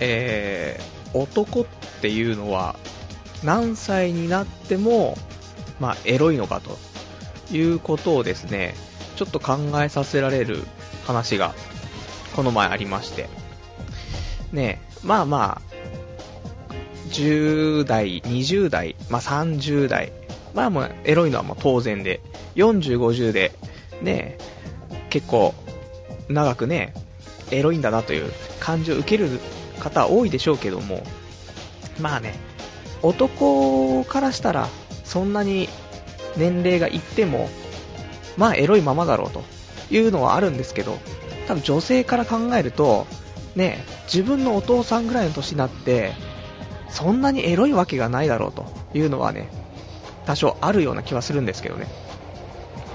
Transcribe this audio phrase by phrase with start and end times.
[0.00, 1.64] えー、男っ
[2.00, 2.76] ていうのは
[3.44, 5.16] 何歳になっても、
[5.78, 6.78] まあ、エロいのかと
[7.54, 8.74] いうことをですね、
[9.16, 10.58] ちょっと考えさせられる
[11.06, 11.54] 話が
[12.34, 13.28] この前ありまして、
[14.52, 15.74] ねまあまあ、
[17.10, 20.12] 10代、20代、まあ30代、
[20.54, 22.20] まあもうエロいのはもう当然で、
[22.56, 23.52] 40、50で、
[24.02, 24.38] ね
[25.10, 25.54] 結構
[26.28, 26.94] 長くね、
[27.50, 29.38] エロいんだなという感じを受ける
[29.84, 31.02] 方多いでしょうけども、
[32.00, 32.34] まあね、
[33.02, 34.68] 男からしたら
[35.04, 35.68] そんなに
[36.36, 37.48] 年齢がいっても、
[38.36, 39.44] まあエロいままだろうと
[39.90, 40.98] いうのはあるんですけど、
[41.46, 43.06] 多分女性から考えると、
[43.54, 46.12] ね、自分のお父さんぐらいの年になって、
[46.88, 49.50] そんなにエロいわけがないだろうというのはね、
[50.24, 51.86] 多少あるような気はするんですけどね。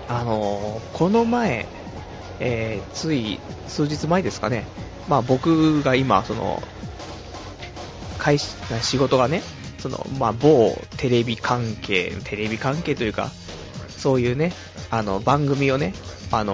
[0.07, 1.67] あのー、この前、
[2.39, 4.65] えー、つい数日前ですかね、
[5.09, 6.63] まあ僕が今、その、
[8.19, 9.41] 会仕事がね、
[9.79, 13.31] その、まあ、某テレビ関係、テレビ関係というか、
[13.89, 14.53] そういうね、
[14.91, 15.93] あの、番組をね、
[16.31, 16.53] あの、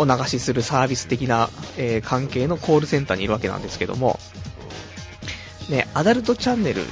[0.00, 4.18] お流しするサービス的な、えー、関係のコールセンターにいるわけなんですけども、
[5.70, 6.82] ね、アダルトチャンネル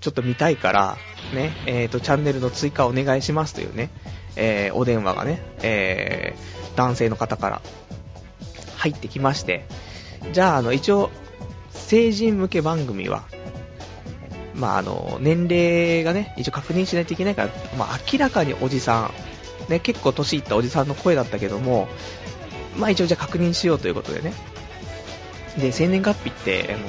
[0.00, 0.96] ちょっと見たいから、
[1.34, 3.90] ね、えっ、ー、と、チャンネルの追加お願いしますというね、
[4.36, 6.34] えー、お電話がね、え、
[6.76, 7.62] 男性の方から
[8.76, 9.66] 入ってきまして、
[10.32, 11.10] じゃあ、あの、一応、
[11.70, 13.24] 成人向け番組は、
[14.54, 19.12] まあ、あの、年齢がね、一応確認しないといけないから、まあ、明らかにおじさ
[19.68, 21.88] ん、ね、結構年いったおじさんの声だったけども、
[22.76, 24.32] まあ、一応じゃあ確認しようということでね。
[25.58, 26.86] で、生年月日って、あの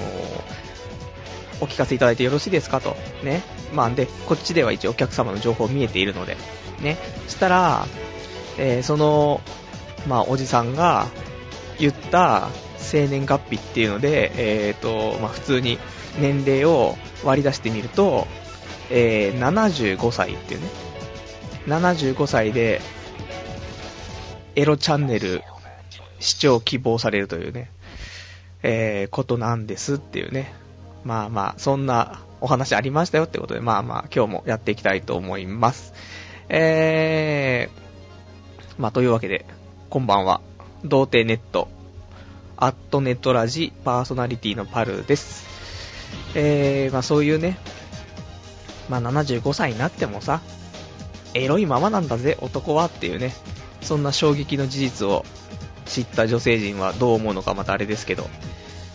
[1.59, 2.95] お聞かせいただいてよろしいですかと。
[3.23, 3.41] ね。
[3.73, 6.38] まあ、で、こっちでは一応お客様の情報見えているので、
[6.81, 6.97] ね。
[7.27, 7.88] したら、
[8.58, 9.41] えー、その、
[10.08, 11.08] まあ、おじさんが
[11.80, 15.78] 言った生年月日っていうので、え、ー、と、まあ、普通に
[16.20, 18.28] 年齢を割り出してみると、
[18.89, 20.67] えー、75歳っていうね。
[21.67, 22.82] 75歳で、
[24.55, 25.43] エロチャンネル
[26.20, 27.70] 視聴希望されるというね、
[28.64, 30.54] えー、ことなんですっていうね。
[31.04, 35.93] まあまあ、そんなお話ありましたよってことで、まあまあ、今日もやっていきたいと思います。
[36.49, 39.45] えー、まあというわけで、
[39.89, 40.42] こんばんは。
[40.83, 41.67] 童貞ネット、
[42.55, 45.45] アットネットラジパーソナリティのパルです。
[46.36, 47.58] えー、まあそういうね、
[48.89, 50.42] まあ75歳になってもさ、
[51.33, 53.33] エロいままなんだぜ、男はっていうね、
[53.82, 55.26] そんな衝撃の事実を
[55.86, 58.27] 知った女性陣はどう思うのかまたあれですけど、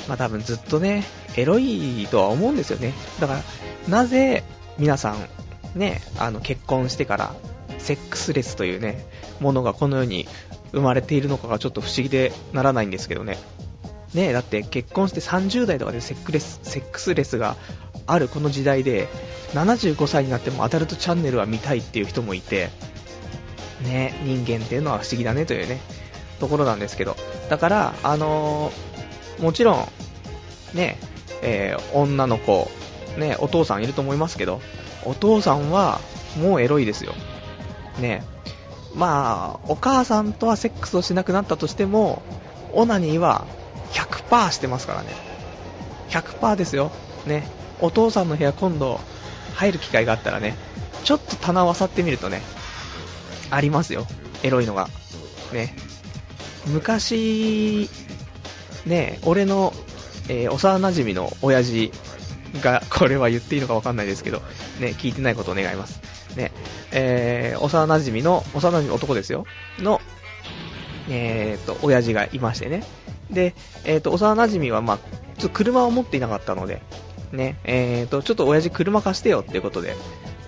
[0.09, 1.05] まあ多分ずっとね、
[1.37, 2.95] エロいとは思うんですよね。
[3.21, 3.43] だから、
[3.89, 4.45] なぜ
[4.79, 7.35] 皆さん、ね、あの結婚してから
[7.79, 9.05] セックスレスというね、
[9.41, 10.27] ものがこの世に
[10.73, 13.39] 生まれているのかがちょっと不思議でならないんですけどね。
[14.15, 17.57] ねえだって結婚して30代とかでセックレスセックスレスが
[18.07, 19.09] あるこの時代で、
[19.55, 22.71] 75歳になってもアダルトチャンネルは見たいっていう人もいて、
[23.85, 25.81] ねえ、人間っていうのは不思議だねというね、
[26.41, 27.17] ところなんですけど。
[27.49, 29.89] だから、あのー、もちろん、
[30.75, 30.99] ね、
[31.43, 32.71] えー、女の子、
[33.19, 34.61] ね、お父さんいると思いますけど、
[35.05, 36.01] お父さんは
[36.41, 37.13] もうエロいですよ。
[38.01, 38.53] ねえ、
[38.95, 42.23] まあ、お母さんとはセックスをしなくなったとしても、
[42.73, 43.47] オナニーは
[43.93, 45.09] 100%してますからね。
[46.11, 46.91] 100%ですよ。
[47.27, 47.47] ね。
[47.81, 49.01] お父さんの部屋今度
[49.55, 50.57] 入る機会があったらね、
[51.05, 52.43] ちょっと棚を漁ってみるとね、
[53.51, 54.07] ありますよ。
[54.43, 54.89] エロいのが。
[55.53, 55.75] ね。
[56.67, 57.89] 昔、
[58.87, 59.73] ね、俺の、
[60.29, 61.93] えー、幼馴染の親父
[62.61, 64.43] が、これは言っていいのかわかんないですけど、
[64.81, 66.01] ね、聞いてないことを願います。
[66.37, 66.53] ね、
[66.93, 69.47] えー、幼馴染の、幼馴染男ですよ、
[69.79, 70.01] の、
[71.09, 72.85] えーと、親父がいましてね。
[73.31, 73.55] で、
[73.85, 76.83] えーと、幼馴染は、まあ、ちょっと車を持っていなかったので、
[77.33, 79.97] ね、えーと、ちょっと親父車貸してよっていうことで、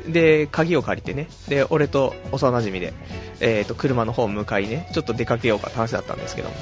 [0.06, 2.92] で、鍵を借りてね、で、俺と幼馴染で、
[3.40, 6.54] えーと、車の方向かいね、ちょっと出かけようかって話だったんですけども。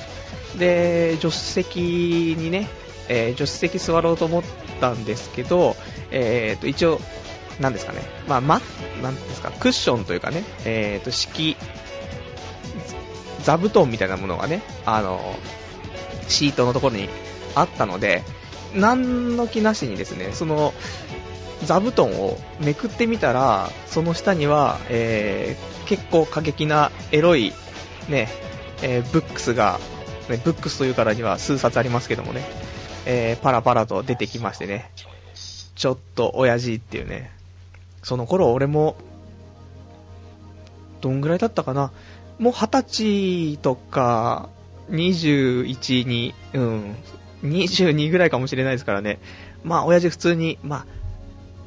[0.59, 2.69] で、助手席にね、
[3.09, 4.43] えー、助手席座ろうと思っ
[4.81, 5.77] たんですけど、
[6.11, 7.01] えーと、一応、
[7.63, 8.61] なんですかね、まあ、ま、
[9.03, 11.57] なんですか、クッションというかね、えーと、敷、
[13.43, 15.37] 座布団みたいなものがね、あの、
[16.29, 17.09] シートのところに
[17.55, 18.23] あったので、
[18.75, 20.75] 何の気なしにですね、その、
[21.65, 27.53] 座布団をめくってみたら、その下には、えー、結構過激なエロい、
[28.09, 28.29] ね、
[28.83, 29.79] えー、ブックスが、
[30.29, 32.45] ね、ブックスというからには数冊ありますけどもね、
[33.07, 34.91] えー、パラパラと出てきましてね、
[35.77, 37.31] ちょっと親父っていうね、
[38.03, 38.97] その頃俺も、
[41.01, 41.93] どんぐらいだったかな、
[42.39, 44.49] もう二十歳とか、
[44.91, 46.97] 21に、うん、
[47.43, 49.19] 22ぐらいかもしれないですからね。
[49.65, 50.87] まあ、親父普通に、まあ、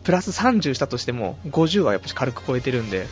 [0.03, 3.07] プラス30したとしても、50はやっぱり軽く超えてるんで、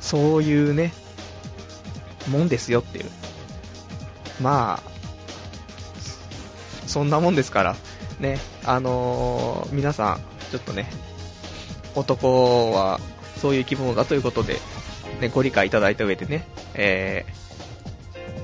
[0.00, 0.92] そういうね、
[2.28, 3.10] もんですよっていう。
[4.40, 4.90] まあ、
[6.86, 7.76] そんなもんですから、
[8.18, 10.20] ね、あのー、皆さん、
[10.50, 10.90] ちょっとね、
[11.94, 13.00] 男は
[13.36, 14.58] そういう生き物だということで、
[15.20, 17.24] ね、ご理解いただいた上でね、え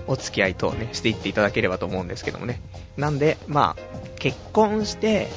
[0.07, 2.61] ー、お付き合い等ね、していっていただければと思うんですけどもね。
[2.97, 5.29] なんで、まあ、結婚して、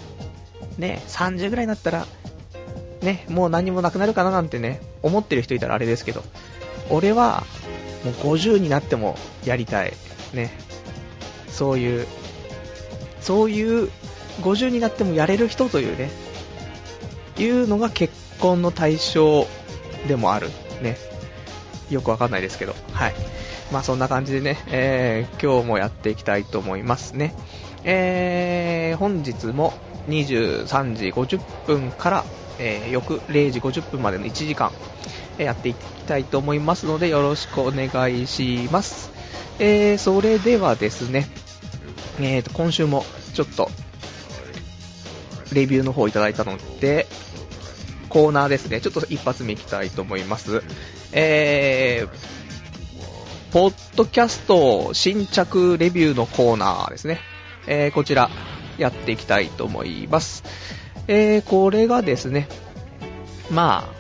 [0.78, 2.06] ね、30ぐらいになったら、
[3.02, 6.24] ね、もう何もなくなるかななんてね、思ってる人いたらあれですけど、
[6.90, 7.44] 俺は、
[8.04, 9.94] もう50になってもやりたい。
[10.34, 10.52] ね。
[11.50, 12.08] そういう、
[13.22, 13.90] そういう
[14.42, 16.10] 50になってもやれる人というね、
[17.40, 19.48] いうのが結婚の対象
[20.08, 20.50] でもある。
[20.82, 20.98] ね。
[21.90, 22.76] よくわかんないですけど。
[22.94, 23.14] はい。
[23.72, 27.34] まあそんな感じでね、えー、今日もやっていきたいと思いますね。
[27.84, 29.74] えー、本日も
[30.08, 32.26] 23時50分から、
[32.60, 34.72] えー、翌0時50分までの1時間、
[35.38, 39.12] え、やっていきたいと思いますのでよろしくお願いします。
[39.60, 41.28] えー、それではですね、
[42.20, 43.70] えーと、今週もちょっと
[45.54, 47.08] レビューの方いただいたので、
[48.10, 48.82] コーナーですね。
[48.82, 50.62] ちょっと一発目いきたいと思います。
[51.14, 57.20] えー、ポッドキャスト新着レビューのコーナーですね。
[57.68, 58.30] えー、こちら、
[58.78, 60.44] やっていきたいと思います。
[61.08, 62.48] えー、これがですね、
[63.52, 63.92] ま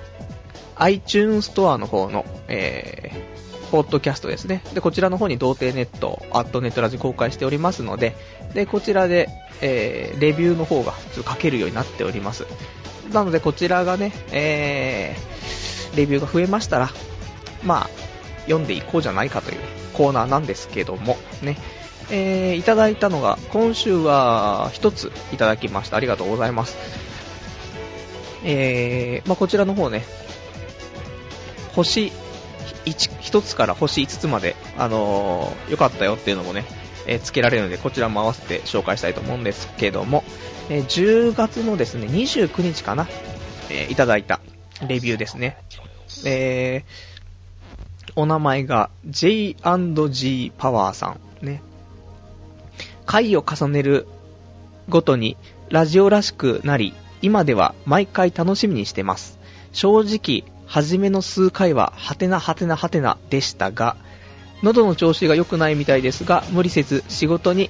[0.75, 4.63] あ、iTunes ストアの方の、えー、ポッドキャストですね。
[4.73, 8.15] で、こちらの方に童貞ネット、アットネットラジ公開しておりますので、
[8.53, 9.29] で、こちらで、
[9.61, 12.45] えー、レビューの方がちょっと書けるようになっております。
[13.11, 16.89] なので、こちらがね、えー、レビューが増えましたら、
[17.63, 17.89] まあ、
[18.43, 19.59] 読んでいこうじゃないかという
[19.93, 21.57] コーナーなんですけども、ね。
[22.11, 25.97] えー、いただいたのが、今週は一ついただきました。
[25.97, 26.77] ありがとうございます。
[28.43, 30.03] えー、まあ、こちらの方ね、
[31.73, 32.11] 星
[32.85, 36.65] 1, 1つから星5つまで、あのー、よかったよっていうのもね、
[37.09, 40.23] えー、つけられるので、こちらも合わせて紹介したいと思うんですけども、
[40.69, 43.07] えー、10月のですね、29日かな、
[43.71, 44.39] えー、いただいた
[44.87, 45.57] レビューですね。
[46.23, 51.19] えー、お名前が J&G パワーさん。
[51.45, 51.63] ね。
[53.07, 54.05] 回を重ねる
[54.87, 55.35] ごとに
[55.69, 59.39] ラジオらしくなり、今では毎回楽しみにしてます。
[59.71, 63.97] 正直、初めの数回は、はてなはてなはてなでしたが、
[64.61, 67.69] 喉の調子が良くないみたいですが、無理せず仕事に、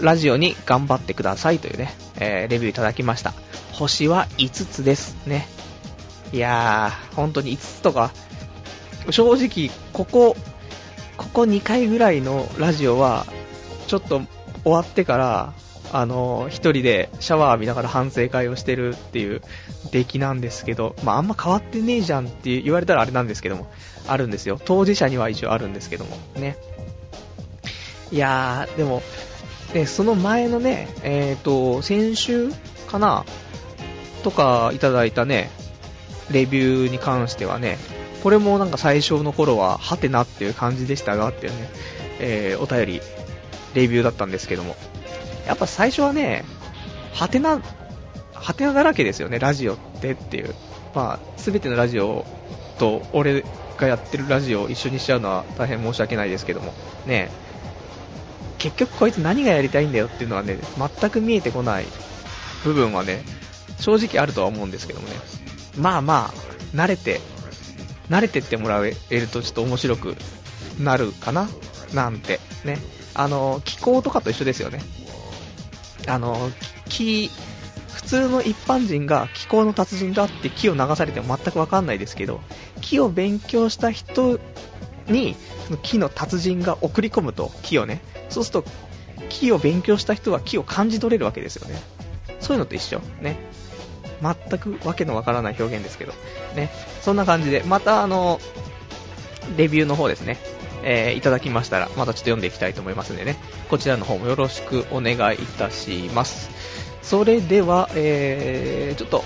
[0.00, 3.32] ラジオに頑張ってくださいというね、えー、レビューいただきました。
[3.72, 5.48] 星は5つですね。
[6.32, 8.12] いやー、本当に5つとか、
[9.10, 10.36] 正直、ここ、
[11.16, 13.26] ここ2回ぐらいのラジオは、
[13.86, 14.22] ちょっと
[14.64, 15.52] 終わってから、
[15.94, 19.42] あの、一人でシャワー浴びながら反省会をしてるっていう
[19.92, 23.70] 出来なんですけど、まあ、あんま変わってねえじゃんって言われたらあれなんですけども、
[24.08, 24.60] あるんですよ。
[24.64, 26.56] 当事者には一応あるんですけども、ね。
[28.10, 29.02] いやー、でも、
[29.72, 32.50] ね、その前のね、えっ、ー、と、先週
[32.88, 33.24] かな
[34.24, 35.48] とかいただいたね、
[36.28, 37.78] レビューに関してはね、
[38.24, 41.70] これもなんか最初の頃は、はてなっていう感じでしたがっていうね、
[42.18, 43.00] えー、お便り
[43.74, 44.74] レビューだったんですけども、
[45.46, 46.44] やっぱ最初はね、
[47.12, 47.60] ハテナ、
[48.32, 50.54] ハテナだらけですよね、ラジオってっていう。
[50.94, 52.24] まあ、すべてのラジオ
[52.78, 53.44] と俺
[53.76, 56.72] がやってるラジオを一緒にしちゃうのは大変申し訳ないですけども、
[57.06, 57.30] ね、
[58.58, 60.58] 結局こいつ何がやりたいんだよっていうのはね、
[61.00, 61.86] 全く見えてこない
[62.64, 63.22] 部分はね、
[63.78, 65.14] 正直あるとは思うんですけどもね。
[65.76, 67.20] まあまあ、慣れて、
[68.08, 70.16] 慣れてってもらえるとちょっと面白く
[70.80, 71.48] なるかな
[71.92, 72.78] なんて、ね。
[73.14, 74.80] あの、気候とかと一緒ですよね。
[76.06, 76.50] あの、
[76.88, 77.30] 木、
[77.92, 82.40] 普通の一般人が気候の達人だって木を流されても全くわかんないですけど、
[82.80, 84.40] 木を勉強した人
[85.06, 88.02] に、その木の達人が送り込むと、木をね。
[88.28, 88.70] そうすると、
[89.28, 91.80] 木を勉強した人は木を感じ取れるわけですよね。
[92.40, 93.00] そういうのと一緒。
[93.20, 93.36] ね。
[94.22, 96.12] 全くわけのわからない表現ですけど。
[96.54, 96.70] ね。
[97.02, 98.40] そんな感じで、またあの、
[99.56, 100.38] レビューの方ですね。
[100.84, 103.36] えー、いただきましたら、またちょっと読んでいきたいと思いますんでね、
[103.68, 106.50] こちらの方もよろしくお願いいたします。
[107.02, 109.24] それでは、えー、ちょっと、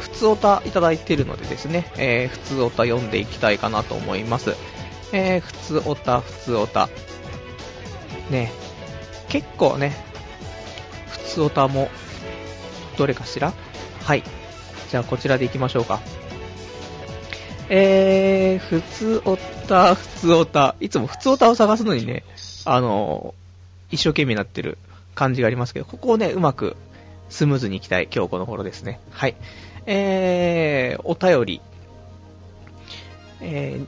[0.00, 4.54] 普通おたいただいているのでですね、えー、普通おた読んでいきたいかなと思います。
[5.12, 6.88] えー、普通おた、普通おた。
[8.30, 8.50] ね、
[9.28, 9.94] 結構ね、
[11.08, 11.88] 普通おたも、
[12.96, 13.52] どれかしら？
[14.04, 14.22] はい。
[14.90, 16.00] じゃあこちらでいきましょうか。
[17.68, 20.76] えー、普通おった、普通おた。
[20.80, 22.24] いつも普通おたを探すのにね、
[22.64, 23.34] あの、
[23.90, 24.78] 一生懸命になってる
[25.14, 26.76] 感じがありますけど、ここをね、うまく
[27.28, 29.00] スムーズにいきたい今日この頃ですね。
[29.10, 29.34] はい。
[29.86, 31.60] えー、お便り。
[33.40, 33.86] えー、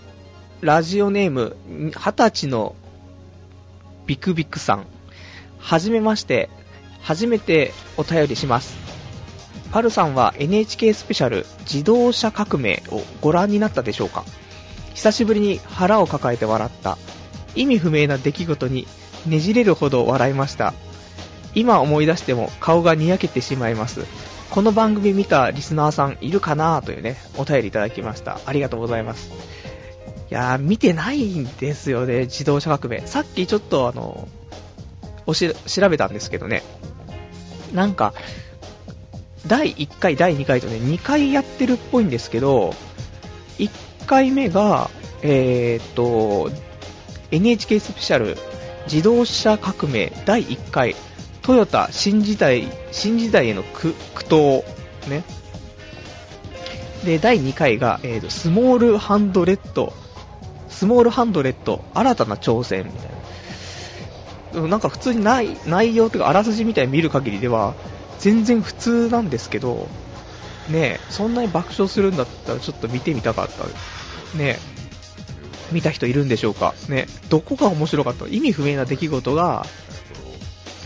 [0.61, 2.75] ラジオネーム、二十歳の
[4.07, 4.87] ビクビクさん。
[5.59, 6.51] はじめまして、
[7.01, 8.98] 初めてお便りします。
[9.71, 14.25] パルさんは NHK スペシャル自動車革命をご覧になったでしょうか？
[14.95, 16.99] 久しぶりに腹を抱えて笑った。
[17.55, 18.87] 意味不明な出来事に
[19.27, 20.75] ねじれるほど笑いました。
[21.55, 24.05] 今思い出しても顔がにやけてしまいます。
[24.51, 26.83] この番組見たリスナーさんいるかな？
[26.83, 28.41] というねお便りいただきました。
[28.47, 29.31] ありがとうございます。
[30.31, 33.07] いやー見てないんですよね自動車革命。
[33.07, 34.29] さっきちょっとあの
[35.27, 36.63] おし調べたんですけどね。
[37.73, 38.15] なんか
[39.49, 42.75] 第1回、第2回とね、2回やってるっぽいんですけど、
[43.59, 43.71] 1
[44.07, 44.91] 回目が、
[45.23, 46.51] えー、っと、
[47.31, 48.37] NHK スペシャル
[48.85, 50.97] 自動車革命第1回
[51.43, 53.95] トヨタ新時代新時代への苦
[54.29, 54.65] 闘、
[55.09, 55.25] ね、
[57.05, 59.93] で第2回が、えーと、スモールハンドレッド。
[60.69, 64.69] スモールハンドレッド新たな挑戦みたいな。
[64.69, 67.75] なんか普通にない内容というかあらすじみたいに見る限りでは
[68.19, 69.89] 全然普通なんですけど、
[70.69, 73.65] ねそんなに爆笑するんだったらちょっと見てみたかった。
[74.37, 74.59] ね
[75.73, 79.67] 見た人いるんでしょうかねどこが面白かった意味不明な出来事が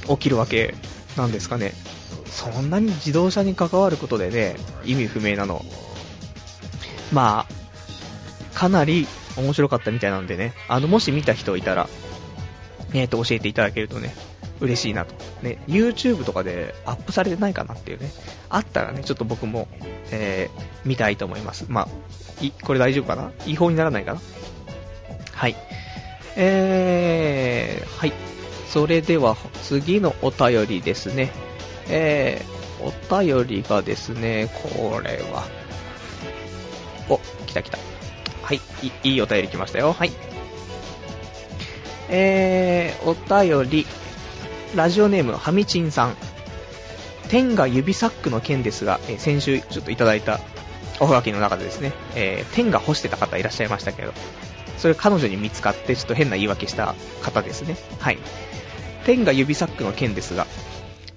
[0.09, 0.75] 起きるわけ
[1.17, 1.73] なんですかね
[2.33, 5.63] そんなに自動車に関わることでね、意味不明なの。
[7.13, 11.89] まあ、かなり面白かったみたいなんでね、あの、もし見た人いたら、
[12.95, 14.15] えっ、ー、と、教えていただけるとね、
[14.63, 15.15] 嬉しいなと。
[15.43, 18.11] ね、YouTube とかでアップされてないかなっていうね。
[18.49, 19.69] あったらね、ちょっと僕も、
[20.11, 21.67] えー、見たいと思います。
[21.69, 21.89] まあ、
[22.45, 23.33] い、これ大丈夫かな？
[23.45, 24.21] 違法にならないかな？
[25.33, 25.57] はい。
[26.37, 28.13] えー、はい。
[28.69, 31.31] それでは、次のお便りですね。
[31.89, 35.45] えー、お便りがですね、これは、
[37.09, 37.79] お、来た来た。
[38.43, 39.93] はい、いいいお便り来ましたよ。
[39.93, 40.13] はい。
[42.09, 43.87] えー、お便り、
[44.75, 46.17] ラジオネーム、はみちんさん。
[47.29, 50.41] 天が指サックの件ですが、え、先週ちょっといただいた
[50.99, 54.15] おはがきの中でですね、えー、天が干してた方いらっしゃいましたけど、
[54.79, 57.77] それ彼女に見つかってちょっと変な言い訳した方ですね。
[57.99, 58.19] はい。
[59.05, 60.47] 天が指サックの件ですが、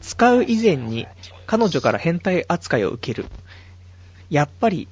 [0.02, 1.08] 使う以前に
[1.48, 3.26] 彼女から変態扱いを受ける。
[4.30, 4.90] やっぱり、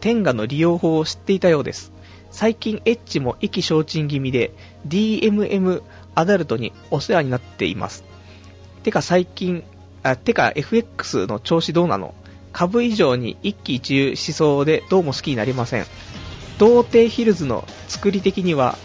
[0.00, 1.92] 天下の利用法を知っていたようです。
[2.30, 4.52] 最近エッチも意気消沈気味で
[4.86, 5.82] DMM
[6.16, 8.02] アダルトにお世話になっています。
[8.82, 9.62] てか最近、
[10.02, 12.14] あ、てか FX の調子どうなの？
[12.52, 15.86] 株以上に一喜一憂しそうでどうも好きになりません。
[16.58, 18.78] 童貞ヒルズの作り的には、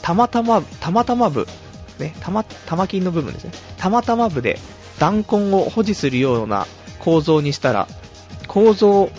[0.00, 1.46] たまたま、たまたま部、
[1.98, 3.52] ね、たま、玉金の部分ですね。
[3.76, 4.58] たまたま部で
[4.98, 6.66] 弾痕を保持するような
[7.00, 7.86] 構造にしたら、
[8.46, 9.10] 構造、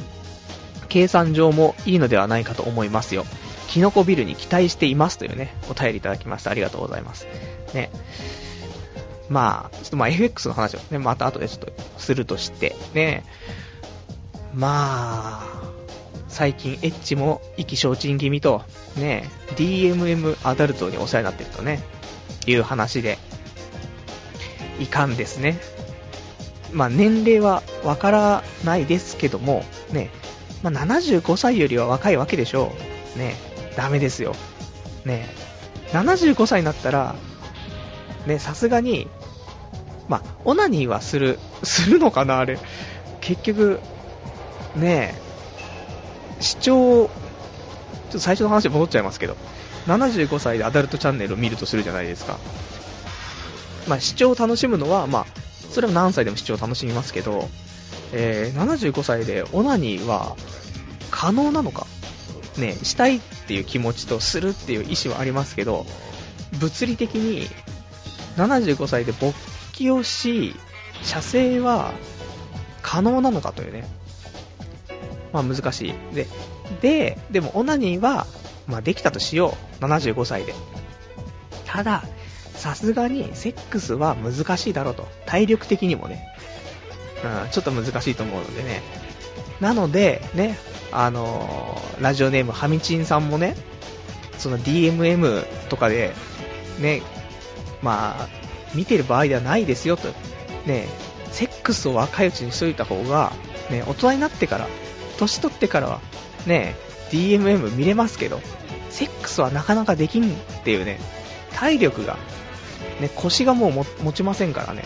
[0.87, 3.25] 計算上もいいのではないかと思いますよ。
[3.69, 6.49] キノコビルに期待していますというね、お便りいただきました。
[6.49, 7.27] ありがとうございます。
[7.73, 7.91] ね。
[9.29, 13.23] まあ、ちょっとまあ FX の話をね、また後でちょっとするとして、ね。
[14.55, 15.63] まあ、
[16.27, 18.63] 最近エッチも意気消沈気味と、
[18.97, 21.83] ね、DMM アダルトにお世話になってるとね、
[22.47, 23.19] いう話で、
[24.79, 25.59] いかんですね。
[26.71, 30.09] まあ年齢はわからないですけども、ね、
[30.63, 32.73] まあ75歳よりは若いわけでしょ
[33.15, 33.19] う。
[33.19, 33.35] ね、
[33.79, 34.35] ダメですよ。
[35.05, 35.29] ね
[35.93, 37.15] 75歳になったら、
[38.27, 39.07] ね、さすがに、
[40.09, 42.59] まあ、オナニーはする、 するのかな、あれ。
[43.21, 43.79] 結局、
[44.75, 45.17] ね
[46.41, 47.09] 視聴、ちょ
[48.09, 49.37] っと最初の話戻っちゃいますけど、
[49.87, 52.37] 75歳でアダルトチャンネルを見るとするじゃないですか。
[53.87, 55.25] まあ、視聴を楽しむのは、まあ、
[55.71, 57.47] それは何歳でも視聴を楽しみますけど、
[58.11, 60.35] えー、75歳でオナニーは
[61.11, 61.87] 可能なのか？
[62.59, 65.85] ね、したいっていう気持ちとするっていう意思はありますけど、
[66.59, 67.47] 物理的に
[68.37, 69.33] 75歳で勃
[69.73, 70.55] 起をし、
[71.03, 71.93] 射精は
[72.81, 73.85] 可能なのかというね。
[75.31, 76.15] まあ難しい。
[76.15, 76.27] で、
[76.81, 78.25] で、でもオナニーは、
[78.67, 79.83] まあできたとしよう。
[79.83, 80.53] 75歳で。
[81.65, 82.03] ただ、
[82.55, 85.07] さすがにセックスは難しいだろうと。
[85.25, 86.27] 体力的にもね。
[87.23, 88.81] うん、ちょっと難しいと思うのでね。
[89.59, 90.57] なので、ね、
[90.91, 93.55] あのー、ラジオネームはみちんさんもね、
[94.37, 96.13] その DMM とかで、
[96.79, 97.01] ね、
[97.81, 98.27] まあ、
[98.73, 100.07] 見てる場合ではないですよと、
[100.65, 100.87] ね、
[101.31, 103.33] セックスを若いうちにしといた方が、
[103.69, 104.67] ね、大人になってから、
[105.17, 106.01] 年取ってからは、
[106.47, 106.75] ね、
[107.11, 108.39] DMM 見れますけど、
[108.89, 110.99] セックスはなかなかできんっていうね、
[111.53, 112.17] 体力が
[112.99, 114.83] ね、腰がもう持ちませんからね。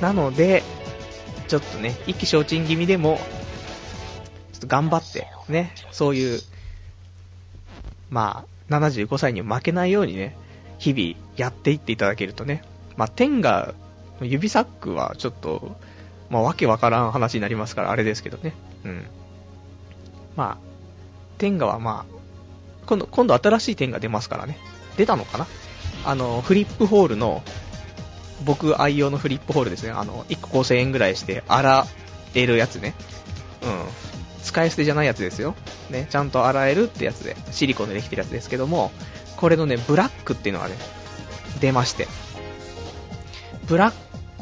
[0.00, 0.62] なので、
[1.48, 3.18] ちょっとね、一気消沈気味でも、
[4.52, 6.40] ちょっと頑張って、ね、そういう、
[8.10, 10.36] まあ、75歳に負けないようにね、
[10.78, 12.62] 日々やっていっていただけるとね、
[12.96, 13.74] まあ、天が、
[14.20, 15.76] 指サックはちょっと、
[16.30, 18.52] まあ、わけわからん話になりますから、あれですけどね。
[18.84, 19.06] うん。
[20.36, 20.58] まあ、
[21.38, 22.14] 天下はまあ、
[22.86, 24.58] 今度、今度新しい天下出ますからね。
[24.96, 25.46] 出たのかな？
[26.04, 27.42] あの、フリップホールの、
[28.44, 29.90] 僕愛用のフリップホールですね。
[29.90, 31.86] あの、1個5000円ぐらいして洗
[32.34, 32.94] えるやつね。
[33.62, 33.68] うん。
[34.42, 35.54] 使い捨てじゃないやつですよ。
[35.90, 38.90] ね、ちゃんと洗えるってやつで、シリコンでできてるやつですけども、
[39.36, 40.74] これのね、ブラックっていうのがね、
[41.60, 42.08] 出まして。
[43.66, 43.94] ブラッ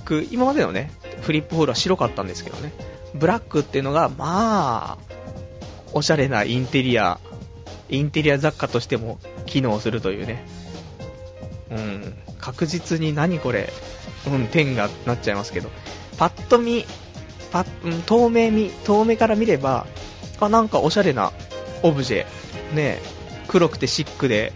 [0.04, 0.90] ク、今までのね、
[1.22, 2.72] フリップホールは白かったんですけどね、
[3.14, 4.98] ブラックっていうのが、まあ、
[5.92, 7.18] おしゃれなインテリア、
[7.88, 10.46] インテリア雑貨としても機能するというね、
[11.70, 13.73] うん、確実に何これ、
[14.26, 15.70] うん、点がなっちゃいますけど、
[16.18, 16.85] パッと見、
[17.50, 19.87] パうん、透明見、遠目から見れば、
[20.40, 21.32] あ、なんかおしゃれな
[21.82, 22.26] オブジェ、
[22.75, 23.00] ね、
[23.49, 24.52] 黒くてシックで、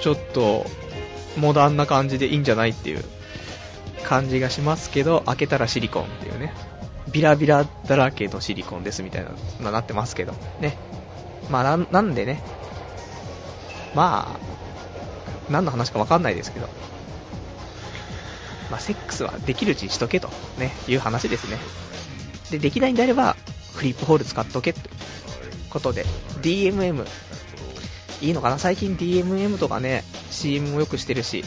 [0.00, 0.66] ちょっと、
[1.36, 3.04] モダンな感じでいいんじゃないっていう
[4.04, 6.52] 感じがしますけど、開けたらシリコンっていうね。
[7.10, 10.76] ビラビラだらけのシリコンですみたいなのなってますけど、ね。
[11.50, 12.40] まあ、なんでね、
[13.94, 14.54] まあ、
[15.50, 16.68] 何の話かわかんないですけど、
[18.70, 21.58] まあ、セックスはできるうちにしとけと、ね、いう話ですね。
[22.50, 23.36] で、できないんであれば、
[23.74, 24.88] フリップホール使っとけって
[25.70, 26.04] ことで、
[26.40, 27.06] DMM、
[28.22, 28.58] いいのかな？
[28.58, 31.44] 最近 DMM とかね、CM もよくしてるし、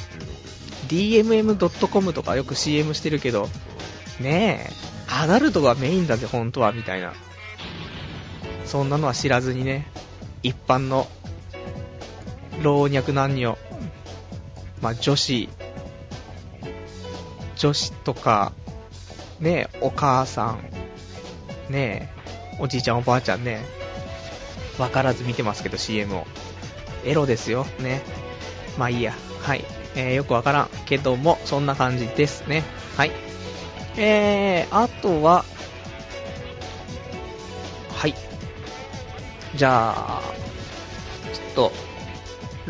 [0.90, 3.50] DMM.com とかよく CM してるけど、
[4.20, 4.74] ねえ、
[5.10, 7.14] アダルトがメインだぜ、本当は、みたいな。
[8.66, 9.90] そんなのは知らずにね、
[10.44, 11.08] 一般の
[12.62, 13.58] 老若男女、
[14.82, 15.50] まあ、女子、
[17.56, 18.54] 女子とか、
[19.40, 20.58] ねお母さ
[21.70, 22.12] ん、ね
[22.60, 23.64] おじいちゃんおばあちゃんね、
[24.78, 26.26] わからず見てますけど CM を。
[27.06, 28.02] エロですよ、ね。
[28.78, 29.64] まあいいや、はい。
[29.96, 32.64] えー、よくわからんけども、そんな感じですね。
[32.96, 33.12] はい。
[33.98, 35.46] えー、あとは、
[37.96, 38.14] はい。
[39.56, 40.22] じゃあ、
[41.34, 41.72] ちょっと、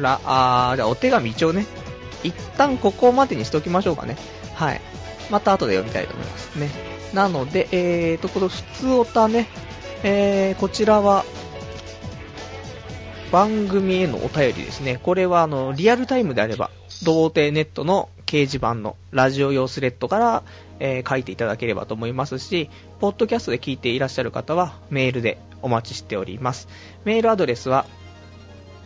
[0.01, 1.65] ら、あ、じゃあお手紙一応ね、
[2.23, 4.17] 一旦ここまでにしときましょうかね。
[4.55, 4.81] はい。
[5.29, 6.69] また後で読みたいと思いますね。
[7.13, 9.47] なので、えーと、この普通おたね、
[10.03, 11.25] えー、こちらは、
[13.31, 14.99] 番組へのお便りですね。
[15.03, 16.69] これはあの、リアルタイムであれば、
[17.03, 20.43] 童貞ネットの掲示板のラジオ用スレッドから、
[20.79, 26.67] えー、書いていただければと思いますし、ポッドキャストで聞いていらっしゃる方はメールでお待ちしております。
[27.03, 27.85] メールアドレスは、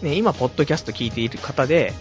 [0.02, 1.92] ね、今、ポッドキャスト聞いている方で、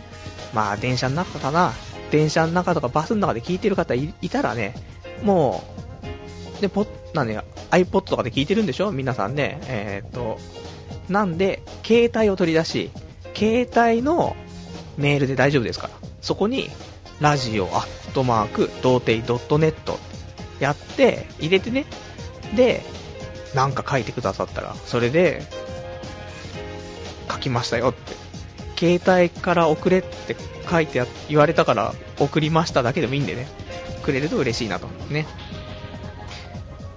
[0.54, 1.74] まあ、電車の中かな、
[2.12, 4.76] 電車の中とかバスの中で聞いてる方いたらね、
[5.24, 5.91] もう、
[6.62, 7.38] で、ポなんで、
[7.72, 8.92] iPod とかで聞いてるんでしょ？
[8.92, 9.60] 皆さんね。
[9.66, 10.40] えー、っと、
[11.10, 12.92] なんで、携帯を取り出し、
[13.36, 14.36] 携帯の
[14.98, 15.88] メールで大丈夫ですか？
[15.88, 15.94] ら。
[16.22, 16.70] そこに、
[17.20, 19.26] ラジオアットマーク、童貞
[19.58, 19.74] .net
[20.60, 21.86] やって、入れてね。
[22.56, 22.84] で、
[23.56, 25.42] なんか書いてくださったら、それで、
[27.30, 28.14] 書きましたよって。
[28.78, 30.36] 携帯から送れって
[30.70, 33.48] 書いて言われたから送りましただけでもいいんでね。
[34.04, 34.88] くれると嬉しいなと。
[35.10, 35.28] ね。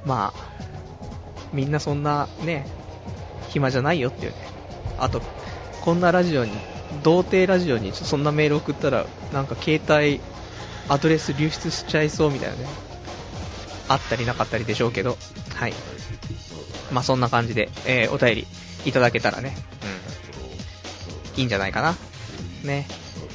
[0.05, 0.55] まあ、
[1.53, 2.67] みんなそんなね、
[3.51, 4.39] 暇じゃないよっていうね。
[4.99, 5.23] あと、
[5.83, 6.53] こんなラジオに、
[7.03, 10.21] 童貞ラジオにそんなメール送ったら、なんか携帯、
[10.89, 12.67] アドレス流出しちゃいそうみたいなね。
[13.89, 15.17] あったりなかったりでしょうけど、
[15.55, 15.75] はい。
[16.91, 18.47] まあそんな感じで、えー、お便り
[18.85, 19.57] いただけたらね、
[21.37, 21.97] うんいいんじゃないかな。
[22.65, 22.87] ね。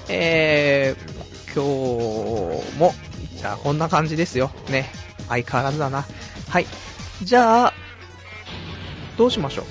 [0.08, 2.94] えー、今日も、
[3.36, 4.52] じゃあこんな感じですよ。
[4.70, 4.90] ね。
[5.28, 6.06] 相変わらずだな。
[6.50, 6.66] はい。
[7.24, 7.74] じゃあ、
[9.18, 9.66] どうしましょう？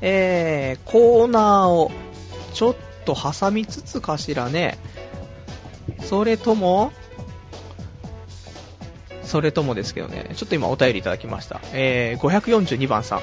[0.00, 1.90] えー、コーナーを
[2.54, 4.78] ちょっと挟みつつかしらね。
[6.02, 6.92] それとも、
[9.22, 11.60] それともですけどね、ちょっと今お便りいただきました。
[11.72, 13.20] えー、542番さん。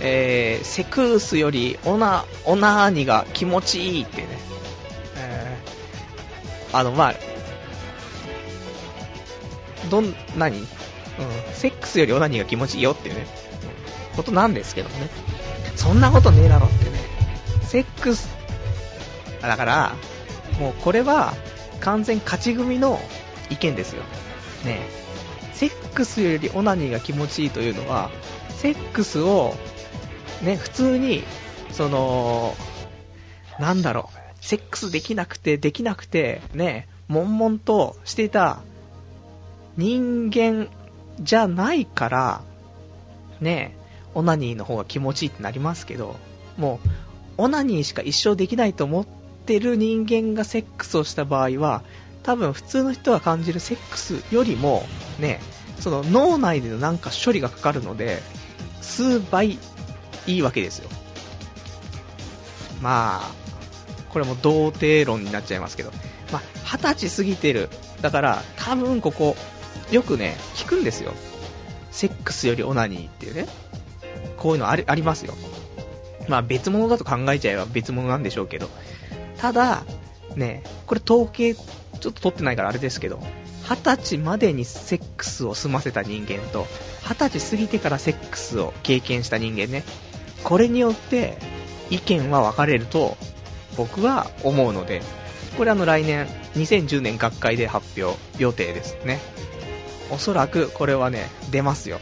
[0.00, 4.28] えー、セクースよりオナ、オナーニが気持ちいいってね。
[5.16, 7.14] えー、あの、まあ、
[9.92, 10.56] どん、何？
[10.56, 10.64] うん、
[11.52, 13.26] セックスよりオナニーが気持ちいいよっていうね。
[14.16, 15.10] ことなんですけどもね。
[15.76, 16.98] そんなことねえだろってね。
[17.62, 18.34] セックス、
[19.42, 19.94] だから、
[20.58, 21.34] もうこれは
[21.80, 22.98] 完全勝ち組の
[23.50, 24.02] 意見ですよ。
[24.64, 24.80] ね
[25.52, 28.10] セックスよりオナニーが気持ちいいというのは、
[28.50, 29.54] セックスを、
[30.42, 31.22] ね、普通に、
[31.70, 32.56] その、
[33.58, 38.60] なんだろう、セックスできなくて、できなくて、ね、悶々としていた
[39.76, 40.68] 人間
[41.20, 42.42] じゃないから、
[43.40, 43.76] ね、
[44.14, 46.16] オナニーの方が気持ちいいってなりますけど、
[46.56, 46.88] もう、
[47.38, 49.06] オナニーしか一生できないと思っ
[49.46, 51.82] てる人間がセックスをした場合は、
[52.22, 54.84] 多分普通の人が感じるセックスよりも、
[55.18, 55.40] ね、
[55.80, 58.22] その脳内でのなんか処理がかかるので、
[58.80, 59.58] 数倍
[60.26, 60.88] いいわけですよ。
[62.80, 63.30] まあ、
[64.10, 65.92] これも童貞論になっちゃいますけど、
[66.30, 67.68] まあ、二十歳過ぎてる。
[68.00, 69.36] だから、多分ここ、
[69.92, 71.12] よくね、聞くんですよ。
[71.90, 73.46] セックスよりオナニーっていうね。
[74.38, 75.34] こういうのありありますよ。
[76.28, 78.68] まあ別物だと考えちゃえば別物なんでしょうけど。
[79.36, 79.84] ただ、
[80.34, 83.20] ね、これ統計ちょっと取ってないからあれですけど、
[83.68, 86.66] 二十歳までにセックスを済ませた人間と、
[87.02, 89.84] 二十歳過ぎてからセックスを経験した人間ね、
[90.42, 91.36] これによって
[91.90, 93.16] 意見は分かれると
[93.76, 95.02] 僕は思うので、
[95.58, 96.26] これあの来年、
[96.56, 99.20] 2010年学会で発表予定ですね。
[100.12, 101.98] おそらくこれはね、出ますよ。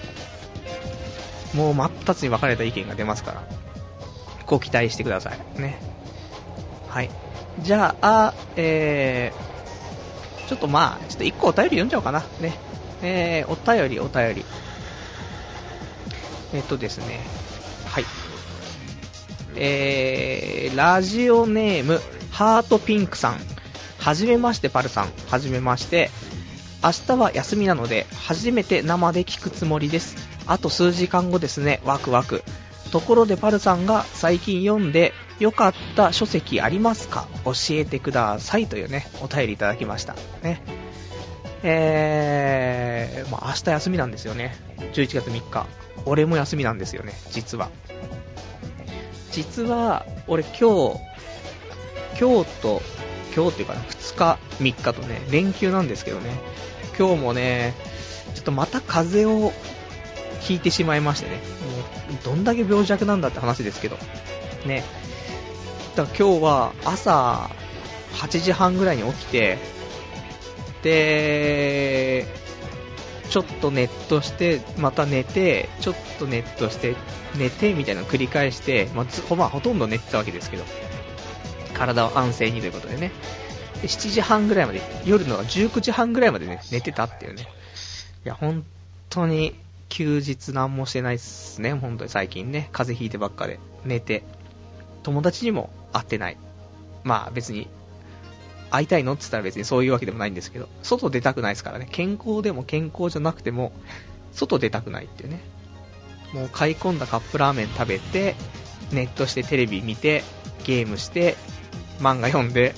[1.54, 3.42] もう真っ二つに分かれた意見が出ますから、
[4.46, 5.60] ご期待してください。
[5.60, 5.80] ね。
[6.88, 7.10] はい。
[7.60, 12.24] じゃあ、えー、ちょっとまあ、ちょっと一個お便り読んじゃおうかな。
[12.40, 12.58] ね。
[13.02, 14.44] えー、お便り、お便り。
[16.52, 17.20] えっとですね。
[17.86, 18.04] はい。
[19.54, 22.00] えー、ラジオネーム、
[22.32, 23.40] ハートピンクさん。
[23.98, 25.12] はじめまして、パルさん。
[25.28, 26.10] はじめまして。
[26.82, 30.16] 明日は休みなので、初めて生で聞くつもりです。
[30.46, 32.42] あと数時間後ですね、ワクワク。
[32.90, 37.28] ところでパルさんが最近読んで良かった書籍ありますか？
[37.44, 40.14] 教えてくださいというね、お便りいただきました。
[40.42, 40.62] ね。
[41.62, 44.56] えー、まあ、明日休みなんですよね。
[44.94, 45.66] 11月3日。
[46.06, 47.68] 俺も休みなんですよね、実は。
[49.32, 50.98] 実は、俺今日、
[52.18, 52.82] 今日と、
[53.36, 56.30] 今日っていうかな、2日、3日とね、連休なんですけどね、
[57.00, 57.72] 今日もね、
[58.34, 59.54] ちょっとまた風邪を
[60.42, 63.96] ひいてしまいましてね、もう、どんだけ病弱なんだって話ですけど、
[64.66, 64.84] ね。
[65.96, 67.48] だから今日は朝
[68.12, 69.56] 8時半ぐらいに起きて、
[70.82, 72.26] で、
[73.30, 76.96] ちょっとネットして、また寝て、ちょっとネットして、
[77.34, 80.64] 寝てみたいなのを繰り返して、まあ、ずまあ、ほとんど寝てたわけですけど、
[81.72, 83.10] 体を安静にということでね。
[83.82, 87.42] 7時半ぐらいまで、夜の19時半ぐらいまでね、寝てたっていうね。
[88.24, 88.64] いや、本
[89.08, 89.54] 当に
[89.88, 92.68] 休日何もしてないっすね、本当に最近ね。
[92.72, 93.58] 風邪ひいてばっかで。
[93.84, 94.22] 寝て。
[95.02, 96.36] 友達にも会ってない。
[97.02, 97.68] まあ別に
[98.70, 101.88] 会いたいのって言ったら別にそういうわけでもないんですけど、外出たくないですからね。
[101.90, 103.72] 健康でも健康じゃなくても、
[104.32, 105.40] 外出たくないっていうね。
[106.32, 108.36] もう買い込んだカップラーメン食べて、
[108.92, 110.22] ネットしてテレビ見て、
[110.64, 111.36] ゲームして、
[111.98, 112.74] 漫画読んで、